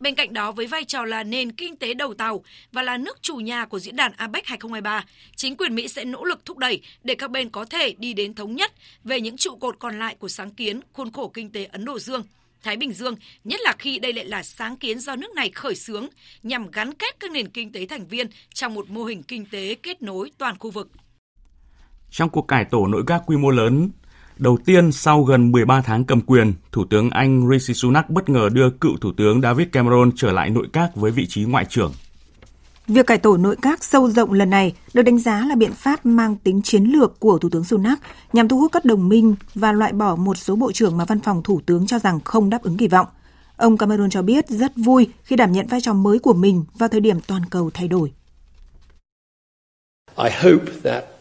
[0.00, 3.22] Bên cạnh đó, với vai trò là nền kinh tế đầu tàu và là nước
[3.22, 5.04] chủ nhà của diễn đàn APEC 2023,
[5.36, 8.34] chính quyền Mỹ sẽ nỗ lực thúc đẩy để các bên có thể đi đến
[8.34, 8.72] thống nhất
[9.04, 11.98] về những trụ cột còn lại của sáng kiến khuôn khổ kinh tế Ấn Độ
[11.98, 12.22] Dương.
[12.62, 15.74] Thái Bình Dương, nhất là khi đây lại là sáng kiến do nước này khởi
[15.74, 16.06] xướng
[16.42, 19.74] nhằm gắn kết các nền kinh tế thành viên trong một mô hình kinh tế
[19.74, 20.90] kết nối toàn khu vực.
[22.10, 23.90] Trong cuộc cải tổ nội các quy mô lớn
[24.38, 28.48] Đầu tiên, sau gần 13 tháng cầm quyền, Thủ tướng Anh Rishi Sunak bất ngờ
[28.52, 31.92] đưa cựu Thủ tướng David Cameron trở lại nội các với vị trí ngoại trưởng.
[32.88, 36.06] Việc cải tổ nội các sâu rộng lần này được đánh giá là biện pháp
[36.06, 38.00] mang tính chiến lược của Thủ tướng Sunak
[38.32, 41.20] nhằm thu hút các đồng minh và loại bỏ một số bộ trưởng mà văn
[41.20, 43.06] phòng Thủ tướng cho rằng không đáp ứng kỳ vọng.
[43.56, 46.88] Ông Cameron cho biết rất vui khi đảm nhận vai trò mới của mình vào
[46.88, 48.12] thời điểm toàn cầu thay đổi.
[50.16, 51.13] I hope that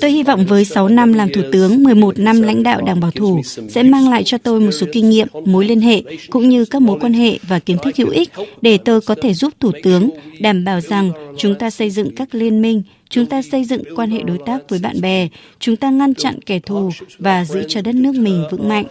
[0.00, 3.10] Tôi hy vọng với 6 năm làm thủ tướng, 11 năm lãnh đạo Đảng Bảo
[3.10, 6.64] thủ sẽ mang lại cho tôi một số kinh nghiệm, mối liên hệ cũng như
[6.64, 8.30] các mối quan hệ và kiến thức hữu ích
[8.62, 10.10] để tôi có thể giúp thủ tướng
[10.40, 14.10] đảm bảo rằng chúng ta xây dựng các liên minh, chúng ta xây dựng quan
[14.10, 15.28] hệ đối tác với bạn bè,
[15.58, 18.84] chúng ta ngăn chặn kẻ thù và giữ cho đất nước mình vững mạnh.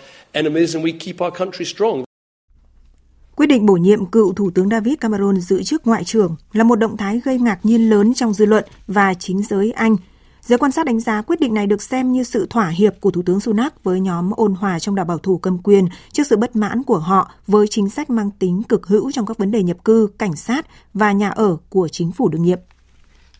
[3.36, 6.76] Quyết định bổ nhiệm cựu Thủ tướng David Cameron giữ chức Ngoại trưởng là một
[6.76, 9.98] động thái gây ngạc nhiên lớn trong dư luận và chính giới Anh–
[10.48, 13.12] Giới quan sát đánh giá quyết định này được xem như sự thỏa hiệp của
[13.12, 16.38] Thủ tướng Sunak với nhóm ôn hòa trong đảng bảo thủ cầm quyền trước sự
[16.38, 19.64] bất mãn của họ với chính sách mang tính cực hữu trong các vấn đề
[19.64, 22.60] nhập cư, cảnh sát và nhà ở của chính phủ đương nhiệm.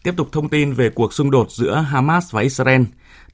[0.04, 2.82] Tiếp tục thông tin về cuộc xung đột giữa Hamas và Israel,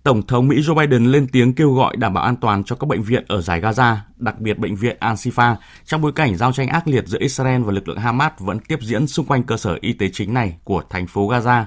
[0.04, 2.88] Tổng thống Mỹ Joe Biden lên tiếng kêu gọi đảm bảo an toàn cho các
[2.88, 5.56] bệnh viện ở giải Gaza, đặc biệt bệnh viện Al-Shifa,
[5.86, 8.80] trong bối cảnh giao tranh ác liệt giữa Israel và lực lượng Hamas vẫn tiếp
[8.82, 11.64] diễn xung quanh cơ sở y tế chính này của thành phố Gaza.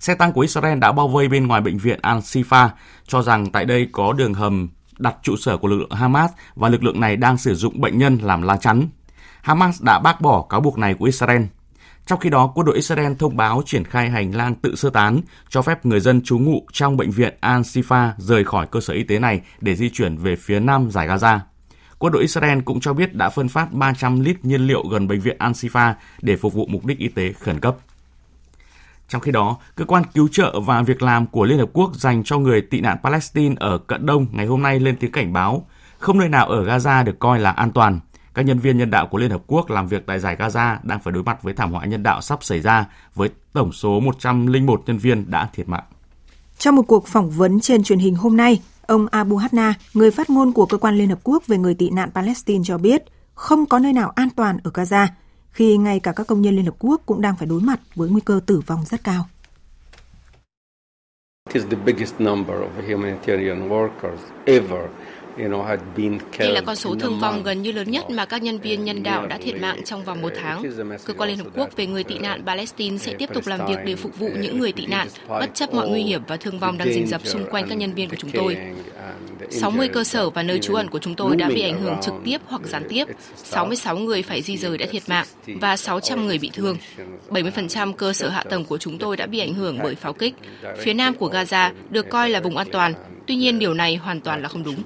[0.00, 2.68] Xe tăng của Israel đã bao vây bên ngoài bệnh viện Al-Shifa,
[3.06, 4.68] cho rằng tại đây có đường hầm
[4.98, 7.98] đặt trụ sở của lực lượng Hamas và lực lượng này đang sử dụng bệnh
[7.98, 8.88] nhân làm lá chắn.
[9.42, 11.42] Hamas đã bác bỏ cáo buộc này của Israel.
[12.06, 15.20] Trong khi đó, quân đội Israel thông báo triển khai hành lang tự sơ tán,
[15.48, 19.02] cho phép người dân trú ngụ trong bệnh viện Al-Shifa rời khỏi cơ sở y
[19.02, 21.38] tế này để di chuyển về phía nam giải Gaza.
[21.98, 25.20] Quân đội Israel cũng cho biết đã phân phát 300 lít nhiên liệu gần bệnh
[25.20, 27.76] viện Al-Shifa để phục vụ mục đích y tế khẩn cấp.
[29.08, 32.24] Trong khi đó, cơ quan cứu trợ và việc làm của Liên Hợp Quốc dành
[32.24, 35.66] cho người tị nạn Palestine ở Cận Đông ngày hôm nay lên tiếng cảnh báo
[35.98, 38.00] không nơi nào ở Gaza được coi là an toàn.
[38.34, 41.00] Các nhân viên nhân đạo của Liên Hợp Quốc làm việc tại giải Gaza đang
[41.00, 44.82] phải đối mặt với thảm họa nhân đạo sắp xảy ra với tổng số 101
[44.86, 45.84] nhân viên đã thiệt mạng.
[46.58, 50.30] Trong một cuộc phỏng vấn trên truyền hình hôm nay, ông Abu Hatna, người phát
[50.30, 53.02] ngôn của Cơ quan Liên Hợp Quốc về người tị nạn Palestine cho biết
[53.34, 55.06] không có nơi nào an toàn ở Gaza–
[55.52, 58.08] khi ngay cả các công nhân Liên Hợp Quốc cũng đang phải đối mặt với
[58.08, 59.28] nguy cơ tử vong rất cao.
[61.48, 64.90] It is the biggest number of humanitarian workers ever
[66.38, 69.02] đây là con số thương vong gần như lớn nhất mà các nhân viên nhân
[69.02, 70.62] đạo đã thiệt mạng trong vòng một tháng.
[71.04, 73.78] Cơ quan Liên Hợp Quốc về người tị nạn Palestine sẽ tiếp tục làm việc
[73.84, 76.78] để phục vụ những người tị nạn, bất chấp mọi nguy hiểm và thương vong
[76.78, 78.56] đang rình rập xung quanh các nhân viên của chúng tôi.
[79.50, 82.14] 60 cơ sở và nơi trú ẩn của chúng tôi đã bị ảnh hưởng trực
[82.24, 83.04] tiếp hoặc gián tiếp.
[83.36, 86.76] 66 người phải di rời đã thiệt mạng và 600 người bị thương.
[87.30, 90.34] 70% cơ sở hạ tầng của chúng tôi đã bị ảnh hưởng bởi pháo kích.
[90.78, 92.94] Phía nam của Gaza được coi là vùng an toàn,
[93.28, 94.76] Tuy nhiên điều này hoàn toàn là không đúng.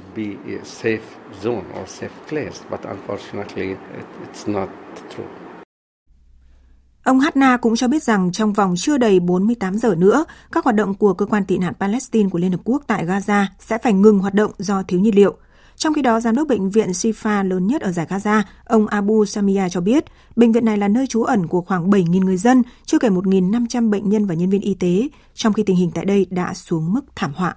[7.04, 10.76] Ông Hatna cũng cho biết rằng trong vòng chưa đầy 48 giờ nữa, các hoạt
[10.76, 13.92] động của cơ quan tị nạn Palestine của Liên Hợp Quốc tại Gaza sẽ phải
[13.92, 15.36] ngừng hoạt động do thiếu nhiên liệu.
[15.76, 19.24] Trong khi đó, giám đốc bệnh viện Sifa lớn nhất ở giải Gaza, ông Abu
[19.24, 20.04] Samia cho biết,
[20.36, 23.90] bệnh viện này là nơi trú ẩn của khoảng 7.000 người dân, chưa kể 1.500
[23.90, 26.92] bệnh nhân và nhân viên y tế, trong khi tình hình tại đây đã xuống
[26.92, 27.54] mức thảm họa.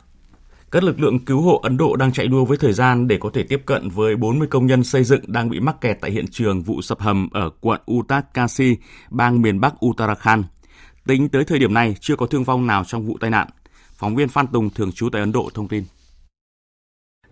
[0.75, 3.29] Các lực lượng cứu hộ Ấn Độ đang chạy đua với thời gian để có
[3.33, 6.25] thể tiếp cận với 40 công nhân xây dựng đang bị mắc kẹt tại hiện
[6.31, 8.77] trường vụ sập hầm ở quận Uttarkashi,
[9.09, 10.45] bang miền Bắc Uttarakhand.
[11.07, 13.47] Tính tới thời điểm này, chưa có thương vong nào trong vụ tai nạn.
[13.93, 15.83] Phóng viên Phan Tùng thường trú tại Ấn Độ thông tin.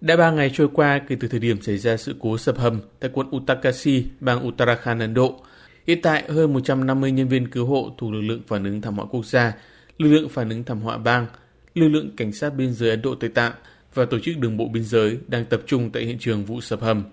[0.02, 2.82] Đã 3 ngày trôi qua kể từ thời điểm xảy ra sự cố sập hầm
[3.00, 5.40] tại quận Uttarkashi, bang Uttarakhand, Ấn Độ.
[5.88, 9.06] Hiện tại, hơn 150 nhân viên cứu hộ thuộc lực lượng phản ứng thảm họa
[9.06, 9.54] quốc gia,
[9.98, 11.28] lực lượng phản ứng thảm họa bang–
[11.76, 13.54] lực lượng cảnh sát biên giới Ấn Độ Tây Tạng
[13.94, 16.82] và tổ chức đường bộ biên giới đang tập trung tại hiện trường vụ sập
[16.82, 17.04] hầm.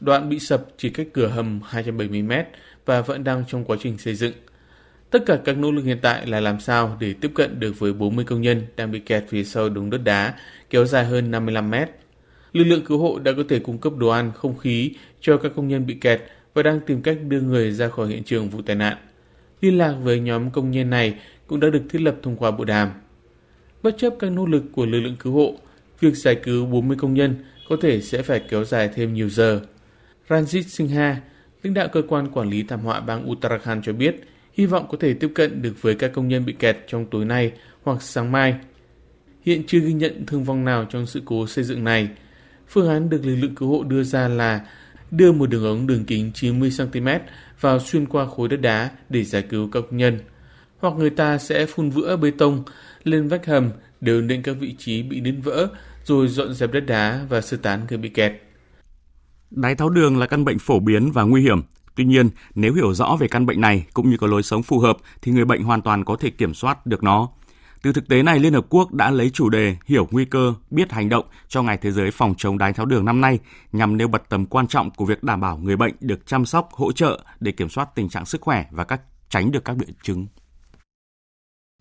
[0.00, 2.46] Đoạn bị sập chỉ cách cửa hầm 270 mét
[2.86, 4.32] và vẫn đang trong quá trình xây dựng.
[5.10, 7.92] Tất cả các nỗ lực hiện tại là làm sao để tiếp cận được với
[7.92, 10.34] 40 công nhân đang bị kẹt phía sau đống đất đá
[10.70, 11.90] kéo dài hơn 55 mét.
[12.52, 15.52] Lực lượng cứu hộ đã có thể cung cấp đồ ăn, không khí cho các
[15.56, 16.22] công nhân bị kẹt
[16.54, 18.96] và đang tìm cách đưa người ra khỏi hiện trường vụ tai nạn.
[19.60, 21.14] Liên lạc với nhóm công nhân này
[21.46, 22.90] cũng đã được thiết lập thông qua bộ đàm.
[23.84, 25.54] Bất chấp các nỗ lực của lực lượng cứu hộ,
[26.00, 27.34] việc giải cứu 40 công nhân
[27.68, 29.60] có thể sẽ phải kéo dài thêm nhiều giờ.
[30.28, 31.20] Ranjit Singha,
[31.62, 34.16] lãnh đạo cơ quan quản lý thảm họa bang Uttarakhand cho biết,
[34.52, 37.24] hy vọng có thể tiếp cận được với các công nhân bị kẹt trong tối
[37.24, 38.54] nay hoặc sáng mai.
[39.42, 42.08] Hiện chưa ghi nhận thương vong nào trong sự cố xây dựng này.
[42.68, 44.66] Phương án được lực lượng cứu hộ đưa ra là
[45.10, 47.18] đưa một đường ống đường kính 90cm
[47.60, 50.18] vào xuyên qua khối đất đá để giải cứu các công nhân.
[50.78, 52.64] Hoặc người ta sẽ phun vữa bê tông
[53.04, 55.68] lên vách hầm đều đến các vị trí bị nứt vỡ
[56.04, 58.32] rồi dọn dẹp đất đá và sơ tán người bị kẹt.
[59.50, 61.62] Đái tháo đường là căn bệnh phổ biến và nguy hiểm.
[61.94, 64.78] Tuy nhiên, nếu hiểu rõ về căn bệnh này cũng như có lối sống phù
[64.78, 67.28] hợp thì người bệnh hoàn toàn có thể kiểm soát được nó.
[67.82, 70.92] Từ thực tế này, Liên Hợp Quốc đã lấy chủ đề Hiểu nguy cơ, biết
[70.92, 73.38] hành động cho Ngày Thế giới phòng chống đái tháo đường năm nay
[73.72, 76.68] nhằm nêu bật tầm quan trọng của việc đảm bảo người bệnh được chăm sóc,
[76.72, 79.88] hỗ trợ để kiểm soát tình trạng sức khỏe và các tránh được các biến
[80.02, 80.26] chứng.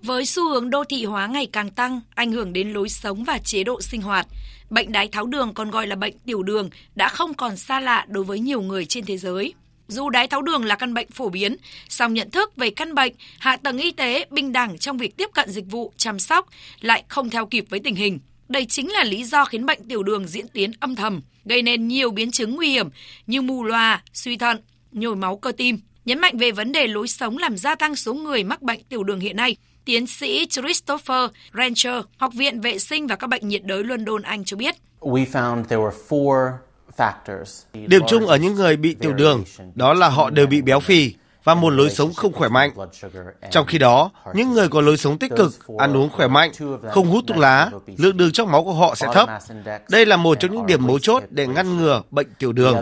[0.03, 3.37] Với xu hướng đô thị hóa ngày càng tăng, ảnh hưởng đến lối sống và
[3.37, 4.27] chế độ sinh hoạt,
[4.69, 8.05] bệnh đái tháo đường còn gọi là bệnh tiểu đường đã không còn xa lạ
[8.09, 9.53] đối với nhiều người trên thế giới.
[9.87, 11.55] Dù đái tháo đường là căn bệnh phổ biến,
[11.89, 15.29] song nhận thức về căn bệnh, hạ tầng y tế bình đẳng trong việc tiếp
[15.33, 16.49] cận dịch vụ chăm sóc
[16.81, 18.19] lại không theo kịp với tình hình.
[18.49, 21.87] Đây chính là lý do khiến bệnh tiểu đường diễn tiến âm thầm, gây nên
[21.87, 22.89] nhiều biến chứng nguy hiểm
[23.27, 24.57] như mù loà, suy thận,
[24.91, 25.79] nhồi máu cơ tim.
[26.05, 29.03] Nhấn mạnh về vấn đề lối sống làm gia tăng số người mắc bệnh tiểu
[29.03, 33.63] đường hiện nay, Tiến sĩ Christopher Rancher, Học viện Vệ sinh và các bệnh nhiệt
[33.63, 34.75] đới London, Anh cho biết.
[37.73, 39.43] Điểm chung ở những người bị tiểu đường
[39.75, 41.13] đó là họ đều bị béo phì
[41.43, 42.71] và một lối sống không khỏe mạnh.
[43.51, 46.51] Trong khi đó, những người có lối sống tích cực, ăn uống khỏe mạnh,
[46.91, 49.29] không hút thuốc lá, lượng đường trong máu của họ sẽ thấp.
[49.89, 52.81] Đây là một trong những điểm mấu chốt để ngăn ngừa bệnh tiểu đường.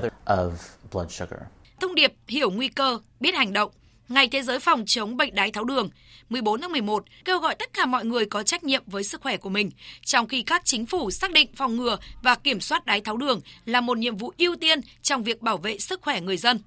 [1.80, 3.72] Thông điệp hiểu nguy cơ, biết hành động
[4.12, 5.90] Ngày Thế giới phòng chống bệnh đái tháo đường
[6.30, 9.38] 14 tháng 11 kêu gọi tất cả mọi người có trách nhiệm với sức khỏe
[9.38, 9.72] của mình,
[10.06, 13.42] trong khi các chính phủ xác định phòng ngừa và kiểm soát đái tháo đường
[13.66, 16.60] là một nhiệm vụ ưu tiên trong việc bảo vệ sức khỏe người dân.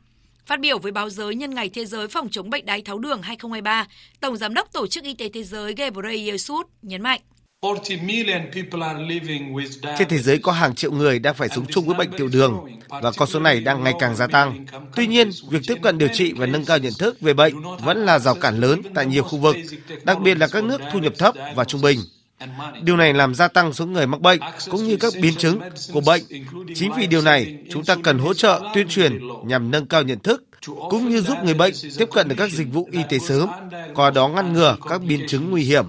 [0.47, 3.22] Phát biểu với báo giới nhân ngày Thế giới phòng chống bệnh đái tháo đường
[3.22, 3.86] 2023,
[4.20, 7.20] Tổng Giám đốc Tổ chức Y tế Thế giới Ghebreyesus nhấn mạnh.
[9.99, 12.67] Trên thế giới có hàng triệu người đang phải sống chung với bệnh tiểu đường
[12.89, 14.67] và con số này đang ngày càng gia tăng.
[14.97, 17.55] Tuy nhiên, việc tiếp cận điều trị và nâng cao nhận thức về bệnh
[17.85, 19.57] vẫn là rào cản lớn tại nhiều khu vực,
[20.05, 22.01] đặc biệt là các nước thu nhập thấp và trung bình.
[22.83, 24.41] Điều này làm gia tăng số người mắc bệnh
[24.71, 25.61] cũng như các biến chứng
[25.93, 26.23] của bệnh.
[26.75, 30.19] Chính vì điều này, chúng ta cần hỗ trợ tuyên truyền nhằm nâng cao nhận
[30.19, 30.45] thức
[30.91, 33.49] cũng như giúp người bệnh tiếp cận được các dịch vụ y tế sớm,
[33.95, 35.85] qua đó ngăn ngừa các biến chứng nguy hiểm.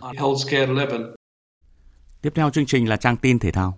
[2.25, 3.77] Tiếp theo chương trình là trang tin thể thao.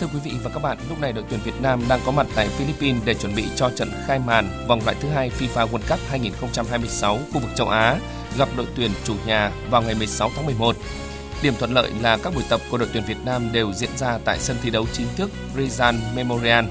[0.00, 2.26] Thưa quý vị và các bạn, lúc này đội tuyển Việt Nam đang có mặt
[2.34, 5.88] tại Philippines để chuẩn bị cho trận khai màn vòng loại thứ hai FIFA World
[5.88, 7.98] Cup 2026 khu vực châu Á
[8.38, 10.76] gặp đội tuyển chủ nhà vào ngày 16 tháng 11.
[11.42, 14.18] Điểm thuận lợi là các buổi tập của đội tuyển Việt Nam đều diễn ra
[14.24, 16.64] tại sân thi đấu chính thức Rizal Memorial.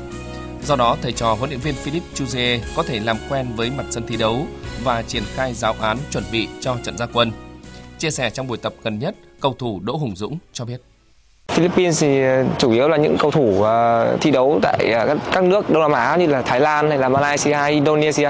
[0.66, 3.86] Do đó, thầy trò huấn luyện viên Philip Chuze có thể làm quen với mặt
[3.89, 4.45] sân thi đấu
[4.84, 7.32] và triển khai giáo án chuẩn bị cho trận gia quân.
[7.97, 10.82] Chia sẻ trong buổi tập gần nhất, cầu thủ Đỗ Hùng Dũng cho biết.
[11.48, 15.43] Philippines thì ờ, chủ yếu là những cầu thủ ờ, thi đấu tại ờ, các
[15.43, 18.30] nước Đông Nam Á như là Thái Lan hay là Malaysia, Indonesia.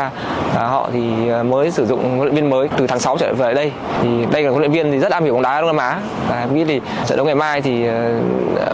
[0.53, 1.01] họ thì
[1.43, 3.71] mới sử dụng huấn luyện viên mới từ tháng 6 trở về đây.
[4.01, 6.01] Thì đây là huấn luyện viên thì rất am hiểu bóng đá Đông Nam Á.
[6.29, 7.85] Và biết thì trận đấu ngày mai thì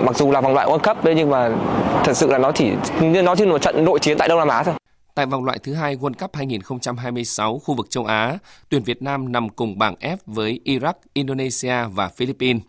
[0.02, 1.50] mặc dù là vòng loại World Cup đấy nhưng mà
[2.04, 4.48] thật sự là nó chỉ nó chỉ là một trận nội chiến tại Đông Nam
[4.48, 4.74] Á thôi.
[5.16, 8.38] Tại vòng loại thứ hai World Cup 2026 khu vực châu Á,
[8.70, 12.62] tuyển Việt Nam nằm cùng bảng F với Iraq, Indonesia và Philippines.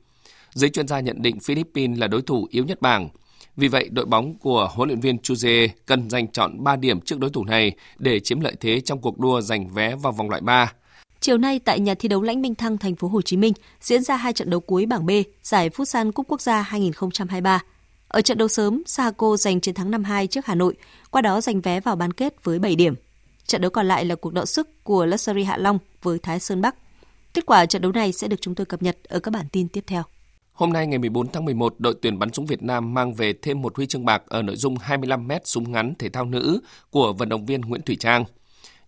[0.54, 3.08] Giới chuyên gia nhận định Philippines là đối thủ yếu nhất bảng.
[3.56, 7.18] Vì vậy, đội bóng của huấn luyện viên Chuze cần giành chọn 3 điểm trước
[7.18, 10.42] đối thủ này để chiếm lợi thế trong cuộc đua giành vé vào vòng loại
[10.42, 10.72] 3.
[11.20, 14.02] Chiều nay tại nhà thi đấu Lãnh Minh Thăng thành phố Hồ Chí Minh diễn
[14.02, 15.10] ra hai trận đấu cuối bảng B
[15.42, 17.62] giải Futsal Cúp Quốc gia 2023.
[18.08, 20.74] Ở trận đấu sớm, Saco giành chiến thắng 5-2 trước Hà Nội,
[21.10, 22.94] qua đó giành vé vào bán kết với 7 điểm.
[23.46, 26.60] Trận đấu còn lại là cuộc đọ sức của Luxury Hạ Long với Thái Sơn
[26.60, 26.74] Bắc.
[27.34, 29.68] Kết quả trận đấu này sẽ được chúng tôi cập nhật ở các bản tin
[29.68, 30.02] tiếp theo.
[30.52, 33.62] Hôm nay ngày 14 tháng 11, đội tuyển bắn súng Việt Nam mang về thêm
[33.62, 37.28] một huy chương bạc ở nội dung 25m súng ngắn thể thao nữ của vận
[37.28, 38.24] động viên Nguyễn Thủy Trang.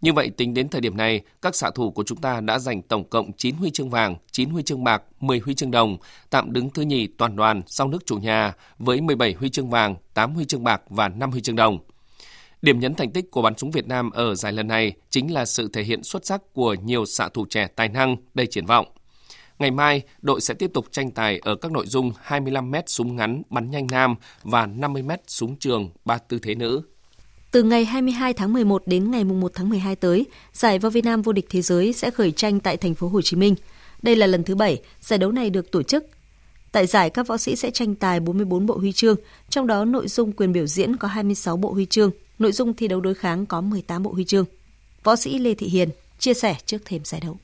[0.00, 2.82] Như vậy, tính đến thời điểm này, các xạ thủ của chúng ta đã giành
[2.82, 5.96] tổng cộng 9 huy chương vàng, 9 huy chương bạc, 10 huy chương đồng,
[6.30, 9.96] tạm đứng thứ nhì toàn đoàn sau nước chủ nhà với 17 huy chương vàng,
[10.14, 11.78] 8 huy chương bạc và 5 huy chương đồng.
[12.62, 15.44] Điểm nhấn thành tích của bắn súng Việt Nam ở giải lần này chính là
[15.44, 18.86] sự thể hiện xuất sắc của nhiều xạ thủ trẻ tài năng đầy triển vọng.
[19.58, 23.42] Ngày mai, đội sẽ tiếp tục tranh tài ở các nội dung 25m súng ngắn
[23.50, 26.82] bắn nhanh nam và 50m súng trường ba tư thế nữ.
[27.50, 31.22] Từ ngày 22 tháng 11 đến ngày 1 tháng 12 tới, giải vào Việt Nam
[31.22, 33.54] vô địch thế giới sẽ khởi tranh tại thành phố Hồ Chí Minh.
[34.02, 36.06] Đây là lần thứ 7 giải đấu này được tổ chức.
[36.72, 39.16] Tại giải, các võ sĩ sẽ tranh tài 44 bộ huy chương,
[39.50, 42.88] trong đó nội dung quyền biểu diễn có 26 bộ huy chương, nội dung thi
[42.88, 44.44] đấu đối kháng có 18 bộ huy chương.
[45.02, 45.88] Võ sĩ Lê Thị Hiền
[46.18, 47.38] chia sẻ trước thềm giải đấu.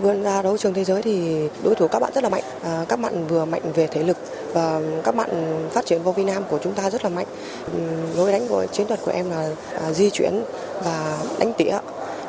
[0.00, 2.42] Vươn ra đấu trường thế giới thì đối thủ các bạn rất là mạnh.
[2.62, 4.16] À, các bạn vừa mạnh về thể lực
[4.52, 5.30] và các bạn
[5.72, 7.26] phát triển vô vi nam của chúng ta rất là mạnh.
[7.72, 7.78] Ừ,
[8.16, 10.44] lối đánh của chiến thuật của em là à, di chuyển
[10.84, 11.78] và đánh tỉa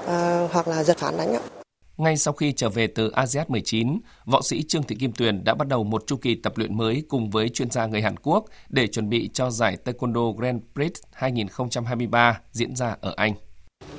[0.07, 1.39] à, hoặc là giật phản đánh ạ.
[1.97, 5.53] Ngay sau khi trở về từ ASEAN 19, võ sĩ Trương Thị Kim Tuyền đã
[5.53, 8.45] bắt đầu một chu kỳ tập luyện mới cùng với chuyên gia người Hàn Quốc
[8.69, 13.33] để chuẩn bị cho giải Taekwondo Grand Prix 2023 diễn ra ở Anh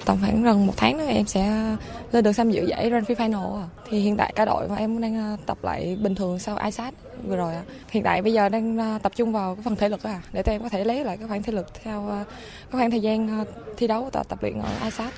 [0.09, 1.77] tầm khoảng gần một tháng nữa em sẽ
[2.13, 5.01] lên được tham dự giải Grand Prix Final thì hiện tại cả đội và em
[5.01, 6.95] đang ờ, tập lại bình thường sau ISAT
[7.25, 7.55] vừa rồi
[7.91, 10.43] hiện tại bây giờ đang ờ, tập trung vào cái phần thể lực à để
[10.43, 12.25] tụi em có thể lấy lại cái khoảng thể lực theo ờ,
[12.71, 13.45] cái khoảng thời gian
[13.77, 15.13] thi đấu tập tập luyện ở ISAT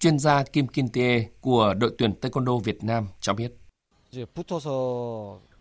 [0.00, 3.52] chuyên gia Kim Kim Tie của đội tuyển Taekwondo Việt Nam cho biết.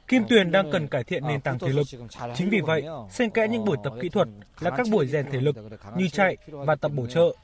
[0.07, 1.87] Kim Tuyền đang cần cải thiện nền tảng thể lực.
[2.35, 4.27] Chính vì vậy, xen kẽ những buổi tập kỹ thuật
[4.59, 5.55] là các buổi rèn thể lực
[5.97, 7.35] như chạy và tập bổ trợ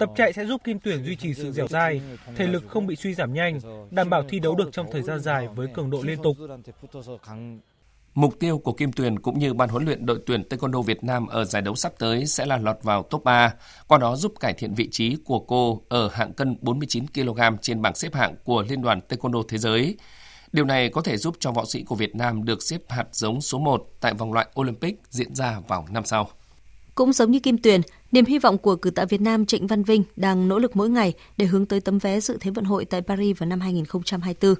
[0.00, 2.00] Tập chạy sẽ giúp Kim Tuyển duy trì sự dẻo dai,
[2.36, 5.20] thể lực không bị suy giảm nhanh, đảm bảo thi đấu được trong thời gian
[5.20, 6.36] dài với cường độ liên tục.
[8.14, 11.26] Mục tiêu của Kim Tuyền cũng như ban huấn luyện đội tuyển Taekwondo Việt Nam
[11.26, 13.54] ở giải đấu sắp tới sẽ là lọt vào top 3,
[13.88, 17.82] qua đó giúp cải thiện vị trí của cô ở hạng cân 49 kg trên
[17.82, 19.96] bảng xếp hạng của Liên đoàn Taekwondo Thế giới.
[20.52, 23.40] Điều này có thể giúp cho võ sĩ của Việt Nam được xếp hạt giống
[23.40, 26.30] số 1 tại vòng loại Olympic diễn ra vào năm sau.
[26.94, 27.80] Cũng giống như Kim Tuyền,
[28.12, 30.90] niềm hy vọng của cử tạ Việt Nam Trịnh Văn Vinh đang nỗ lực mỗi
[30.90, 34.54] ngày để hướng tới tấm vé dự Thế vận hội tại Paris vào năm 2024.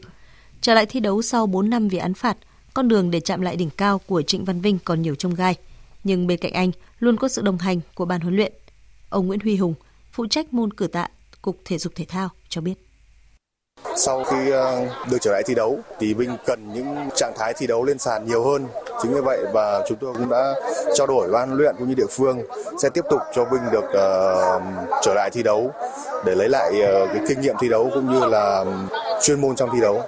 [0.61, 2.37] Trở lại thi đấu sau 4 năm vì án phạt,
[2.75, 5.57] con đường để chạm lại đỉnh cao của Trịnh Văn Vinh còn nhiều trông gai.
[6.05, 8.53] Nhưng bên cạnh anh luôn có sự đồng hành của ban huấn luyện.
[9.09, 9.75] Ông Nguyễn Huy Hùng,
[10.13, 11.09] phụ trách môn cử tạ,
[11.43, 12.75] Cục Thể dục Thể thao cho biết.
[13.97, 17.67] Sau khi ờ, được trở lại thi đấu thì Vinh cần những trạng thái thi
[17.67, 18.67] đấu lên sàn nhiều hơn.
[19.03, 20.55] Chính vì vậy và chúng tôi cũng đã
[20.95, 22.39] trao đổi ban luyện cũng như địa phương
[22.83, 24.63] sẽ tiếp tục cho Vinh được uh,
[25.03, 25.73] trở lại thi đấu
[26.25, 28.65] để lấy lại uh, cái kinh nghiệm thi đấu cũng như là
[29.23, 30.03] chuyên môn trong thi đấu.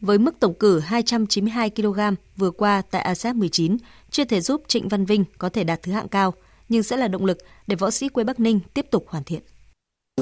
[0.00, 2.00] Với mức tổng cử 292 kg
[2.36, 3.76] vừa qua tại ASEAN 19
[4.10, 6.34] chưa thể giúp Trịnh Văn Vinh có thể đạt thứ hạng cao,
[6.68, 9.42] nhưng sẽ là động lực để võ sĩ quê Bắc Ninh tiếp tục hoàn thiện.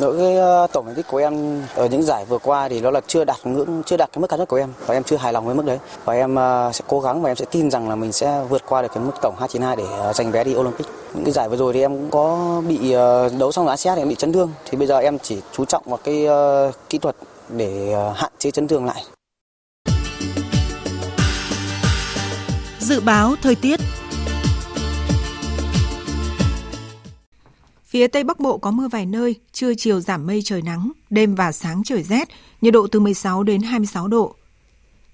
[0.00, 2.90] Đối với ờ, tổng thành tích của em ở những giải vừa qua thì nó
[2.90, 5.16] là chưa đạt ngưỡng, chưa đạt cái mức cao nhất của em và em chưa
[5.16, 7.70] hài lòng với mức đấy và em ờ, sẽ cố gắng và em sẽ tin
[7.70, 10.44] rằng là mình sẽ vượt qua được cái mức tổng 292 để ờ, giành vé
[10.44, 10.86] đi Olympic.
[11.14, 12.92] Những cái giải vừa rồi thì em cũng có bị
[13.38, 15.82] đấu xong ASEAN thì em bị chấn thương thì bây giờ em chỉ chú trọng
[15.86, 16.26] vào cái
[16.88, 17.16] kỹ thuật
[17.48, 19.04] để hạn chế chấn thương lại.
[22.80, 23.80] Dự báo thời tiết
[27.92, 31.34] Phía Tây Bắc Bộ có mưa vài nơi, trưa chiều giảm mây trời nắng, đêm
[31.34, 32.28] và sáng trời rét,
[32.60, 34.34] nhiệt độ từ 16 đến 26 độ.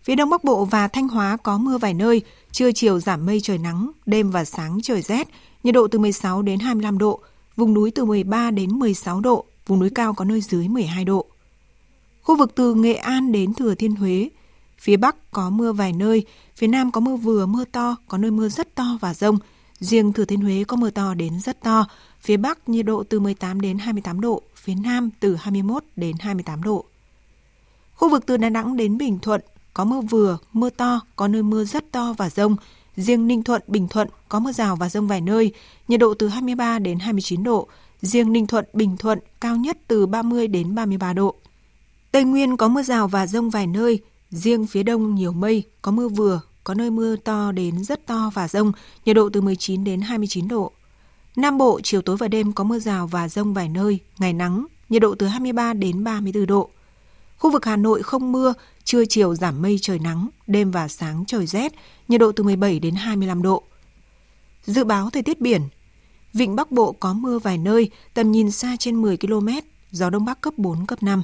[0.03, 2.23] Phía Đông Bắc Bộ và Thanh Hóa có mưa vài nơi,
[2.53, 5.29] trưa chiều giảm mây trời nắng, đêm và sáng trời rét,
[5.65, 7.21] nhiệt độ từ 16 đến 25 độ,
[7.57, 11.27] vùng núi từ 13 đến 16 độ, vùng núi cao có nơi dưới 12 độ.
[12.23, 14.29] Khu vực từ Nghệ An đến Thừa Thiên Huế,
[14.79, 16.25] phía Bắc có mưa vài nơi,
[16.57, 19.39] phía Nam có mưa vừa, mưa to, có nơi mưa rất to và rông.
[19.81, 21.87] Riêng Thừa Thiên Huế có mưa to đến rất to,
[22.29, 26.63] phía Bắc nhiệt độ từ 18 đến 28 độ, phía Nam từ 21 đến 28
[26.63, 26.85] độ.
[27.95, 29.41] Khu vực từ Đà Nẵng đến Bình Thuận
[29.75, 32.57] có mưa vừa, mưa to, có nơi mưa rất to và rông.
[32.97, 35.53] Riêng Ninh Thuận, Bình Thuận có mưa rào và rông vài nơi,
[35.89, 37.69] nhiệt độ từ 23 đến 29 độ.
[38.01, 41.35] Riêng Ninh Thuận, Bình Thuận cao nhất từ 30 đến 33 độ.
[42.13, 44.01] Tây Nguyên có mưa rào và rông vài nơi,
[44.31, 48.31] riêng phía đông nhiều mây, có mưa vừa, có nơi mưa to đến rất to
[48.35, 48.73] và rông,
[49.05, 50.73] nhiệt độ từ 19 đến 29 độ.
[51.37, 54.67] Nam Bộ chiều tối và đêm có mưa rào và rông vài nơi, ngày nắng,
[54.89, 56.71] nhiệt độ từ 23 đến 34 độ.
[57.39, 58.55] Khu vực Hà Nội không mưa,
[58.85, 61.73] trưa chiều giảm mây trời nắng, đêm và sáng trời rét,
[62.09, 63.63] nhiệt độ từ 17 đến 25 độ.
[64.65, 65.63] Dự báo thời tiết biển,
[66.33, 69.49] Vịnh Bắc Bộ có mưa vài nơi, tầm nhìn xa trên 10 km,
[69.91, 71.23] gió Đông Bắc cấp 4, cấp 5.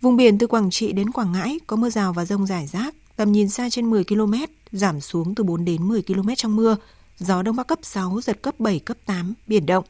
[0.00, 2.94] Vùng biển từ Quảng Trị đến Quảng Ngãi có mưa rào và rông rải rác,
[3.16, 4.34] tầm nhìn xa trên 10 km,
[4.72, 6.76] giảm xuống từ 4 đến 10 km trong mưa,
[7.18, 9.84] gió Đông Bắc cấp 6, giật cấp 7, cấp 8, biển động.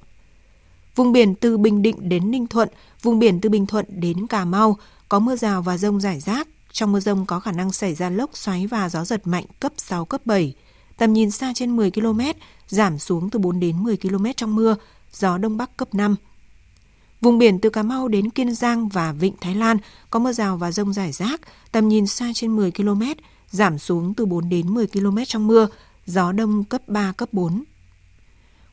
[0.94, 2.68] Vùng biển từ Bình Định đến Ninh Thuận,
[3.02, 4.76] vùng biển từ Bình Thuận đến Cà Mau
[5.08, 6.48] có mưa rào và rông rải rác.
[6.72, 9.72] Trong mưa rông có khả năng xảy ra lốc xoáy và gió giật mạnh cấp
[9.76, 10.54] 6, cấp 7.
[10.96, 12.20] Tầm nhìn xa trên 10 km,
[12.68, 14.76] giảm xuống từ 4 đến 10 km trong mưa,
[15.12, 16.16] gió Đông Bắc cấp 5.
[17.20, 19.76] Vùng biển từ Cà Mau đến Kiên Giang và Vịnh Thái Lan
[20.10, 21.40] có mưa rào và rông rải rác,
[21.72, 23.02] tầm nhìn xa trên 10 km,
[23.50, 25.68] giảm xuống từ 4 đến 10 km trong mưa,
[26.06, 27.64] gió đông cấp 3, cấp 4.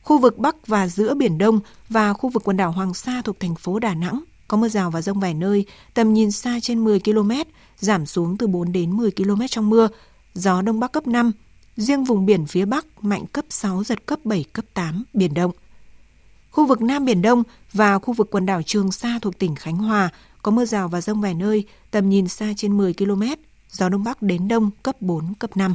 [0.02, 3.40] Khu vực Bắc và giữa Biển Đông và khu vực quần đảo Hoàng Sa thuộc
[3.40, 6.84] thành phố Đà Nẵng có mưa rào và rông vài nơi, tầm nhìn xa trên
[6.84, 7.30] 10 km,
[7.78, 9.88] giảm xuống từ 4 đến 10 km trong mưa,
[10.34, 11.32] gió Đông Bắc cấp 5,
[11.76, 15.50] riêng vùng biển phía Bắc mạnh cấp 6, giật cấp 7, cấp 8, biển động.
[16.50, 19.76] Khu vực Nam Biển Đông và khu vực quần đảo Trường Sa thuộc tỉnh Khánh
[19.76, 20.10] Hòa
[20.42, 23.22] có mưa rào và rông vài nơi, tầm nhìn xa trên 10 km,
[23.70, 25.74] gió Đông Bắc đến Đông cấp 4, cấp 5.